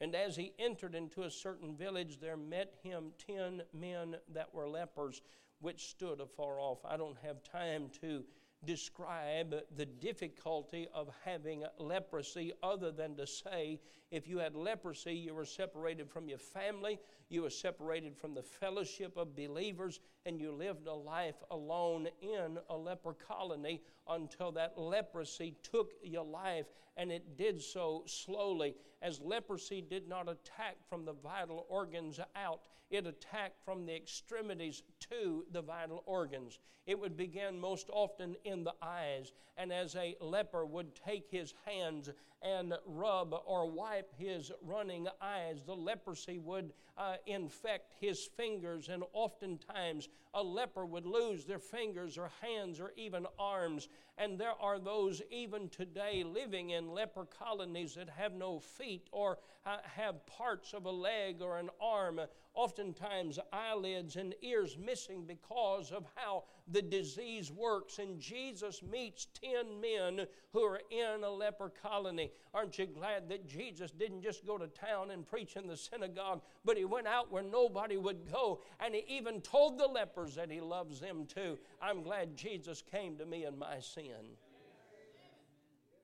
And 0.00 0.14
as 0.14 0.36
he 0.36 0.52
entered 0.58 0.94
into 0.94 1.22
a 1.22 1.30
certain 1.30 1.74
village, 1.74 2.20
there 2.20 2.36
met 2.36 2.74
him 2.82 3.12
ten 3.26 3.62
men 3.72 4.16
that 4.32 4.54
were 4.54 4.68
lepers, 4.68 5.22
which 5.60 5.88
stood 5.88 6.20
afar 6.20 6.60
off. 6.60 6.84
I 6.84 6.96
don't 6.96 7.18
have 7.22 7.42
time 7.42 7.90
to 8.00 8.24
describe 8.64 9.54
the 9.76 9.86
difficulty 9.86 10.88
of 10.92 11.08
having 11.24 11.64
leprosy 11.78 12.52
other 12.62 12.90
than 12.90 13.16
to 13.16 13.26
say 13.26 13.80
if 14.10 14.28
you 14.28 14.38
had 14.38 14.54
leprosy, 14.54 15.14
you 15.14 15.34
were 15.34 15.44
separated 15.44 16.08
from 16.08 16.28
your 16.28 16.38
family, 16.38 16.98
you 17.28 17.42
were 17.42 17.50
separated 17.50 18.16
from 18.16 18.34
the 18.34 18.42
fellowship 18.42 19.16
of 19.16 19.34
believers, 19.34 20.00
and 20.24 20.40
you 20.40 20.52
lived 20.52 20.86
a 20.86 20.94
life 20.94 21.42
alone 21.50 22.08
in 22.20 22.58
a 22.70 22.76
leper 22.76 23.14
colony 23.14 23.82
until 24.08 24.52
that 24.52 24.78
leprosy 24.78 25.56
took 25.62 25.92
your 26.02 26.24
life, 26.24 26.66
and 26.96 27.10
it 27.10 27.36
did 27.36 27.60
so 27.60 28.04
slowly. 28.06 28.76
As 29.02 29.20
leprosy 29.20 29.80
did 29.80 30.08
not 30.08 30.28
attack 30.28 30.76
from 30.88 31.04
the 31.04 31.12
vital 31.12 31.66
organs 31.68 32.20
out, 32.36 32.60
it 32.90 33.06
attacked 33.06 33.64
from 33.64 33.84
the 33.84 33.96
extremities 33.96 34.84
to 35.10 35.44
the 35.50 35.62
vital 35.62 36.04
organs. 36.06 36.60
It 36.86 36.98
would 36.98 37.16
begin 37.16 37.58
most 37.58 37.90
often 37.92 38.36
in 38.44 38.62
the 38.62 38.74
eyes, 38.80 39.32
and 39.56 39.72
as 39.72 39.96
a 39.96 40.14
leper 40.20 40.64
would 40.64 40.94
take 40.94 41.28
his 41.28 41.52
hands 41.64 42.10
and 42.42 42.74
rub 42.86 43.34
or 43.44 43.70
wipe 43.70 44.12
his 44.18 44.52
running 44.62 45.08
eyes, 45.20 45.62
the 45.64 45.74
leprosy 45.74 46.38
would 46.38 46.72
uh, 46.98 47.16
infect 47.26 47.92
his 48.00 48.28
fingers, 48.36 48.88
and 48.88 49.02
oftentimes 49.12 50.08
a 50.34 50.42
leper 50.42 50.84
would 50.84 51.06
lose 51.06 51.44
their 51.44 51.58
fingers 51.58 52.16
or 52.18 52.30
hands 52.40 52.80
or 52.80 52.92
even 52.96 53.26
arms. 53.38 53.88
And 54.18 54.38
there 54.38 54.54
are 54.60 54.78
those 54.78 55.22
even 55.30 55.68
today 55.68 56.24
living 56.24 56.70
in 56.70 56.90
leper 56.90 57.26
colonies 57.26 57.94
that 57.94 58.08
have 58.10 58.32
no 58.32 58.58
feet 58.58 59.08
or 59.12 59.38
uh, 59.64 59.78
have 59.84 60.24
parts 60.26 60.72
of 60.72 60.86
a 60.86 60.90
leg 60.90 61.42
or 61.42 61.58
an 61.58 61.70
arm, 61.80 62.20
oftentimes 62.56 63.38
eyelids 63.52 64.16
and 64.16 64.34
ears 64.42 64.76
missing 64.82 65.24
because 65.26 65.92
of 65.92 66.06
how 66.14 66.44
the 66.72 66.82
disease 66.82 67.52
works. 67.52 67.98
And 67.98 68.18
Jesus 68.18 68.82
meets 68.82 69.28
10 69.40 69.80
men 69.80 70.26
who 70.52 70.62
are 70.62 70.80
in 70.90 71.22
a 71.22 71.30
leper 71.30 71.70
colony. 71.82 72.32
Aren't 72.54 72.78
you 72.78 72.86
glad 72.86 73.28
that 73.28 73.46
Jesus 73.46 73.90
didn't 73.90 74.22
just 74.22 74.46
go 74.46 74.58
to 74.58 74.66
town 74.66 75.10
and 75.10 75.26
preach 75.26 75.56
in 75.56 75.66
the 75.66 75.76
synagogue, 75.76 76.40
but 76.64 76.76
he 76.76 76.84
went 76.84 77.06
out 77.06 77.30
where 77.30 77.42
nobody 77.42 77.96
would 77.96 78.32
go 78.32 78.60
and 78.80 78.94
he 78.94 79.04
even 79.08 79.40
told 79.42 79.78
the 79.78 79.86
lepers 79.86 80.34
that 80.34 80.50
he 80.50 80.60
loves 80.60 80.98
them 80.98 81.26
too. 81.26 81.58
I'm 81.80 82.02
glad 82.02 82.36
Jesus 82.36 82.82
came 82.90 83.16
to 83.18 83.26
me 83.26 83.44
in 83.44 83.58
my 83.58 83.78
sin. 83.80 84.36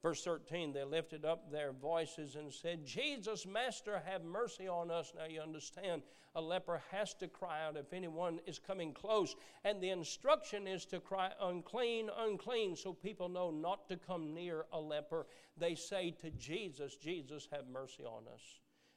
Verse 0.03 0.25
13, 0.25 0.73
they 0.73 0.83
lifted 0.83 1.25
up 1.25 1.51
their 1.53 1.73
voices 1.73 2.35
and 2.35 2.53
said, 2.53 2.85
Jesus, 2.85 3.47
Master, 3.47 4.03
have 4.05 4.25
mercy 4.25 4.67
on 4.67 4.91
us. 4.91 5.13
Now 5.17 5.27
you 5.27 5.41
understand, 5.41 6.03
a 6.35 6.41
leper 6.41 6.83
has 6.91 7.15
to 7.15 7.29
cry 7.29 7.65
out 7.65 7.77
if 7.77 7.93
anyone 7.93 8.41
is 8.45 8.59
coming 8.59 8.93
close. 8.93 9.37
And 9.65 9.81
the 9.81 9.91
instruction 9.91 10.67
is 10.67 10.85
to 10.87 10.99
cry, 10.99 11.31
unclean, 11.41 12.11
unclean, 12.19 12.75
so 12.75 12.93
people 12.93 13.29
know 13.29 13.53
not 13.53 13.89
to 13.91 13.97
come 13.97 14.35
near 14.35 14.65
a 14.73 14.81
leper. 14.81 15.27
They 15.57 15.77
say 15.77 16.11
to 16.21 16.31
Jesus, 16.31 16.97
Jesus, 16.97 17.47
have 17.53 17.69
mercy 17.69 18.05
on 18.05 18.25
us. 18.35 18.43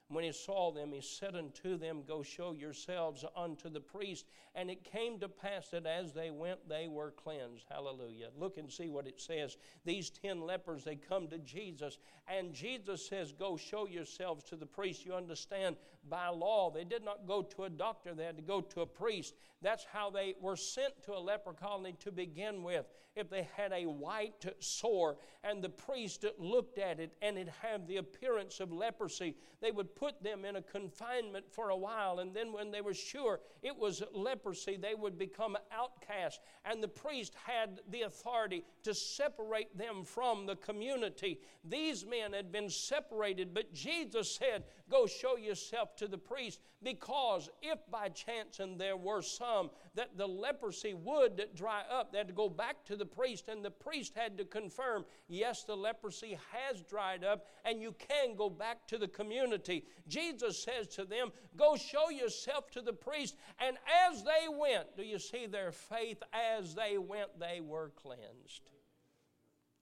When 0.08 0.24
he 0.24 0.32
saw 0.32 0.72
them, 0.72 0.92
he 0.94 1.02
said 1.02 1.36
unto 1.36 1.78
them, 1.78 2.04
Go 2.08 2.22
show 2.22 2.52
yourselves 2.52 3.26
unto 3.36 3.70
the 3.70 3.80
priest. 3.80 4.26
And 4.54 4.70
it 4.70 4.84
came 4.84 5.20
to 5.20 5.28
pass 5.28 5.70
that 5.70 5.88
as 5.88 6.14
they 6.14 6.30
went, 6.30 6.70
they 6.70 6.88
were 6.88 7.12
cleansed. 7.12 7.66
Hallelujah. 7.70 8.30
Look 8.38 8.58
and 8.58 8.72
see 8.72 8.88
what 8.88 9.08
it 9.08 9.20
says. 9.20 9.58
These 9.84 10.12
ten 10.12 10.42
lepers, 10.42 10.84
they 10.84 10.96
come 10.96 11.28
to 11.30 11.40
Jesus, 11.40 11.98
and 12.28 12.54
Jesus 12.54 13.08
says, 13.08 13.32
Go 13.32 13.58
show 13.58 13.88
yourselves 13.88 14.44
to 14.46 14.56
the 14.56 14.66
priest. 14.66 15.06
You 15.06 15.16
understand, 15.16 15.76
by 16.10 16.30
law, 16.30 16.72
they 16.72 16.84
did 16.84 17.04
not 17.04 17.28
go 17.28 17.42
to 17.42 17.64
a 17.64 17.70
doctor, 17.70 18.14
they 18.14 18.26
had 18.26 18.38
to 18.38 18.44
go 18.44 18.62
to 18.62 18.82
a 18.82 18.86
priest. 18.86 19.36
That's 19.62 19.86
how 19.92 20.10
they 20.12 20.36
were 20.42 20.56
sent 20.56 21.02
to 21.04 21.14
a 21.14 21.20
leper 21.20 21.54
colony 21.54 21.96
to 22.02 22.12
begin 22.12 22.62
with. 22.62 22.86
If 23.16 23.30
they 23.30 23.48
had 23.56 23.72
a 23.72 23.86
white 23.86 24.46
sore 24.60 25.18
and 25.44 25.64
the 25.64 25.70
priest 25.70 26.26
looked 26.38 26.78
at 26.78 27.00
it 27.00 27.14
and 27.22 27.38
it 27.38 27.48
had 27.62 27.88
the 27.88 27.98
appearance 27.98 28.60
of 28.60 28.74
leprosy, 28.74 29.36
they 29.62 29.72
would 29.72 29.96
put 29.96 30.22
them 30.22 30.44
in 30.44 30.58
a 30.58 30.62
confinement 30.62 31.46
for 31.50 31.70
a 31.70 31.78
while. 31.78 32.20
And 32.20 32.34
then, 32.34 32.52
when 32.52 32.72
they 32.72 32.82
were 32.82 32.94
sure 32.94 33.40
it 33.64 33.76
was 33.76 34.04
leprosy, 34.14 34.78
they 34.78 34.94
would 34.94 35.18
become 35.18 35.58
outcasts. 35.72 36.42
And 36.66 36.84
the 36.84 36.90
priest 36.90 37.34
had 37.46 37.80
the 37.90 38.02
authority 38.02 38.66
to 38.84 38.94
separate 38.94 39.76
them 39.78 40.04
from 40.04 40.46
the 40.46 40.58
community. 40.58 41.40
These 41.64 42.06
men 42.06 42.34
had 42.34 42.52
been 42.52 42.70
separated, 42.70 43.54
but 43.54 43.74
Jesus 43.74 44.36
said, 44.36 44.66
Go 44.90 45.08
show 45.08 45.38
yourself 45.38 45.95
to 45.98 46.08
the 46.08 46.18
priest, 46.18 46.60
because 46.84 47.50
if 47.62 47.80
by 47.90 48.10
chance, 48.10 48.60
and 48.60 48.80
there 48.80 48.98
were 48.98 49.22
some, 49.22 49.70
that 49.96 50.18
the 50.18 50.28
leprosy 50.28 50.94
would 50.94 51.50
dry 51.56 51.82
up, 51.92 52.12
they 52.12 52.18
had 52.18 52.28
to 52.28 52.34
go 52.34 52.50
back 52.50 52.84
to 52.86 52.96
the 52.96 53.06
priest, 53.06 53.48
and 53.48 53.64
the 53.64 53.72
priest 53.72 54.14
had 54.16 54.38
to 54.38 54.46
confirm, 54.46 55.06
Yes, 55.28 55.64
the 55.64 55.76
leprosy 55.76 56.38
has 56.52 56.82
dried 56.84 57.24
up, 57.24 57.48
and 57.64 57.82
you 57.82 57.96
can 57.98 58.36
go 58.36 58.50
back 58.50 58.88
to 58.88 58.98
the 58.98 59.08
community. 59.08 59.86
Jesus 60.08 60.64
says 60.64 60.88
to 60.96 61.06
them, 61.06 61.32
Go 61.56 61.76
show 61.76 62.10
yourself 62.10 62.70
to 62.72 62.82
the 62.82 62.94
priest. 62.94 63.36
And 63.60 63.78
as 64.10 64.24
they 64.24 64.48
went, 64.48 64.96
do 64.96 65.04
you 65.04 65.20
see 65.20 65.46
their 65.46 65.72
faith? 65.72 66.22
As 66.34 66.76
they 66.76 66.98
went, 66.98 67.40
they 67.40 67.62
were 67.62 67.92
cleansed. 67.96 68.70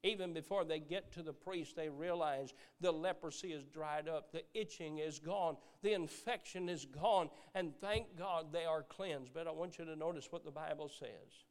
Even 0.03 0.33
before 0.33 0.65
they 0.65 0.79
get 0.79 1.13
to 1.13 1.23
the 1.23 1.31
priest, 1.31 1.77
they 1.77 1.87
realize 1.87 2.53
the 2.81 2.91
leprosy 2.91 3.53
is 3.53 3.63
dried 3.63 4.09
up, 4.09 4.33
the 4.33 4.43
itching 4.53 4.97
is 4.97 5.17
gone, 5.17 5.55
the 5.81 5.93
infection 5.93 6.67
is 6.67 6.85
gone, 6.85 7.29
and 7.55 7.73
thank 7.79 8.17
God 8.17 8.51
they 8.51 8.65
are 8.65 8.83
cleansed. 8.83 9.31
But 9.33 9.47
I 9.47 9.51
want 9.51 9.79
you 9.79 9.85
to 9.85 9.95
notice 9.95 10.27
what 10.29 10.43
the 10.43 10.51
Bible 10.51 10.91
says. 10.99 11.45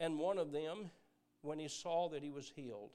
And 0.00 0.18
one 0.18 0.38
of 0.38 0.52
them, 0.52 0.90
when 1.42 1.58
he 1.58 1.68
saw 1.68 2.08
that 2.08 2.22
he 2.22 2.30
was 2.30 2.50
healed, 2.54 2.92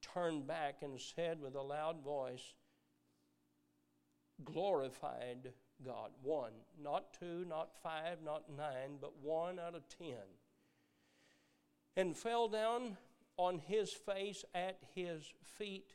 turned 0.00 0.46
back 0.46 0.82
and 0.82 1.00
said 1.00 1.40
with 1.40 1.56
a 1.56 1.62
loud 1.62 2.00
voice, 2.04 2.54
glorified 4.44 5.52
God. 5.84 6.10
One, 6.22 6.52
not 6.80 7.12
two, 7.18 7.44
not 7.48 7.70
five, 7.82 8.18
not 8.24 8.44
nine, 8.56 8.98
but 9.00 9.16
one 9.20 9.58
out 9.58 9.74
of 9.74 9.88
ten. 9.88 10.22
And 11.96 12.16
fell 12.16 12.48
down 12.48 12.96
on 13.36 13.58
his 13.58 13.92
face 13.92 14.44
at 14.54 14.78
his 14.94 15.32
feet. 15.58 15.94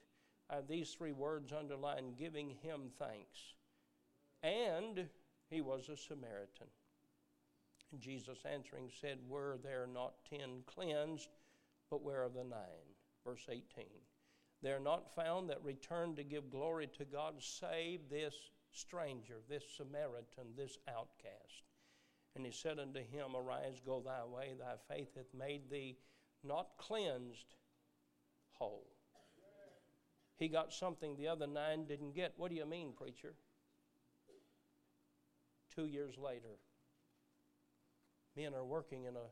I 0.50 0.56
have 0.56 0.68
these 0.68 0.92
three 0.92 1.12
words 1.12 1.52
underlined 1.52 2.18
giving 2.18 2.50
him 2.62 2.90
thanks. 2.98 3.54
And 4.42 5.08
he 5.50 5.62
was 5.62 5.90
a 5.90 5.98
Samaritan. 5.98 6.68
And 7.92 8.02
Jesus 8.02 8.40
answering 8.52 8.90
said, 9.02 9.18
Were 9.28 9.58
there 9.64 9.88
not 9.92 10.14
ten 10.30 10.64
cleansed, 10.66 11.30
but 11.90 12.04
where 12.04 12.24
are 12.24 12.30
the 12.30 12.44
nine? 12.44 12.96
Verse 13.26 13.48
18. 13.50 13.86
They 14.62 14.72
are 14.72 14.80
not 14.80 15.16
found 15.16 15.50
that 15.50 15.64
return 15.64 16.16
to 16.16 16.24
give 16.24 16.52
glory 16.52 16.88
to 16.98 17.06
God, 17.06 17.36
save 17.40 18.10
this 18.10 18.36
stranger, 18.72 19.36
this 19.50 19.64
Samaritan, 19.78 20.48
this 20.56 20.78
outcast. 20.88 21.64
And 22.36 22.46
he 22.46 22.52
said 22.52 22.80
unto 22.80 23.00
him, 23.00 23.36
Arise, 23.36 23.82
go 23.86 24.02
thy 24.06 24.24
way, 24.26 24.54
thy 24.58 24.76
faith 24.94 25.10
hath 25.16 25.34
made 25.38 25.70
thee 25.70 25.98
not 26.44 26.70
cleansed, 26.78 27.56
whole. 28.52 28.88
He 30.38 30.48
got 30.48 30.72
something 30.72 31.18
the 31.18 31.28
other 31.28 31.48
nine 31.48 31.86
didn't 31.86 32.14
get. 32.14 32.34
What 32.38 32.50
do 32.50 32.56
you 32.56 32.66
mean, 32.66 32.94
preacher? 32.98 33.34
Two 35.76 35.86
years 35.86 36.16
later, 36.18 36.58
men 38.38 38.54
are 38.54 38.64
working 38.64 39.04
in 39.04 39.16
a 39.16 39.28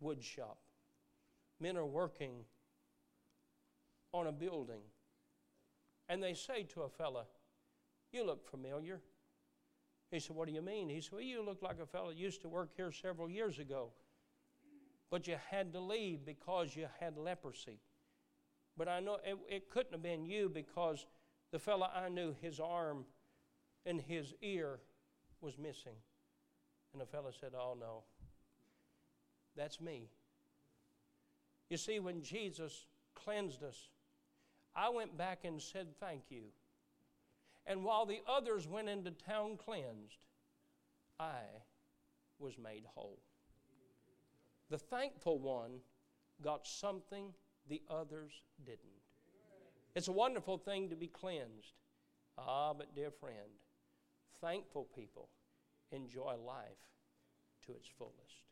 wood 0.00 0.22
shop. 0.22 0.58
Men 1.60 1.76
are 1.76 1.86
working 1.86 2.44
on 4.12 4.26
a 4.26 4.32
building. 4.32 4.82
And 6.08 6.22
they 6.22 6.34
say 6.34 6.64
to 6.74 6.82
a 6.82 6.88
fella, 6.88 7.24
You 8.12 8.24
look 8.24 8.48
familiar. 8.48 9.00
He 10.12 10.20
said, 10.20 10.36
What 10.36 10.46
do 10.46 10.54
you 10.54 10.60
mean? 10.60 10.90
He 10.90 11.00
said, 11.00 11.12
Well, 11.12 11.22
you 11.22 11.42
look 11.42 11.62
like 11.62 11.80
a 11.82 11.86
fellow 11.86 12.10
used 12.10 12.42
to 12.42 12.48
work 12.48 12.70
here 12.76 12.92
several 12.92 13.30
years 13.30 13.58
ago, 13.58 13.88
but 15.10 15.26
you 15.26 15.36
had 15.50 15.72
to 15.72 15.80
leave 15.80 16.24
because 16.24 16.76
you 16.76 16.86
had 17.00 17.16
leprosy. 17.16 17.80
But 18.76 18.88
I 18.88 19.00
know 19.00 19.18
it, 19.24 19.38
it 19.48 19.70
couldn't 19.70 19.92
have 19.92 20.02
been 20.02 20.26
you 20.26 20.50
because 20.50 21.06
the 21.50 21.58
fellow 21.58 21.88
I 21.94 22.10
knew, 22.10 22.34
his 22.42 22.60
arm 22.60 23.06
and 23.86 24.00
his 24.00 24.34
ear 24.42 24.80
was 25.40 25.56
missing. 25.58 25.96
And 26.92 27.00
the 27.00 27.06
fellow 27.06 27.30
said, 27.40 27.52
Oh, 27.58 27.74
no, 27.78 28.02
that's 29.56 29.80
me. 29.80 30.10
You 31.70 31.78
see, 31.78 32.00
when 32.00 32.22
Jesus 32.22 32.84
cleansed 33.14 33.62
us, 33.62 33.88
I 34.76 34.90
went 34.90 35.16
back 35.16 35.40
and 35.44 35.60
said 35.60 35.88
thank 35.98 36.24
you. 36.28 36.42
And 37.66 37.84
while 37.84 38.06
the 38.06 38.20
others 38.28 38.66
went 38.66 38.88
into 38.88 39.10
town 39.10 39.56
cleansed, 39.56 40.24
I 41.18 41.42
was 42.38 42.58
made 42.58 42.84
whole. 42.94 43.20
The 44.70 44.78
thankful 44.78 45.38
one 45.38 45.80
got 46.42 46.66
something 46.66 47.32
the 47.68 47.82
others 47.88 48.32
didn't. 48.64 48.80
It's 49.94 50.08
a 50.08 50.12
wonderful 50.12 50.58
thing 50.58 50.88
to 50.88 50.96
be 50.96 51.06
cleansed. 51.06 51.74
Ah, 52.38 52.72
but 52.72 52.94
dear 52.94 53.10
friend, 53.10 53.60
thankful 54.40 54.88
people 54.94 55.28
enjoy 55.92 56.34
life 56.44 56.88
to 57.66 57.72
its 57.72 57.88
fullest. 57.98 58.51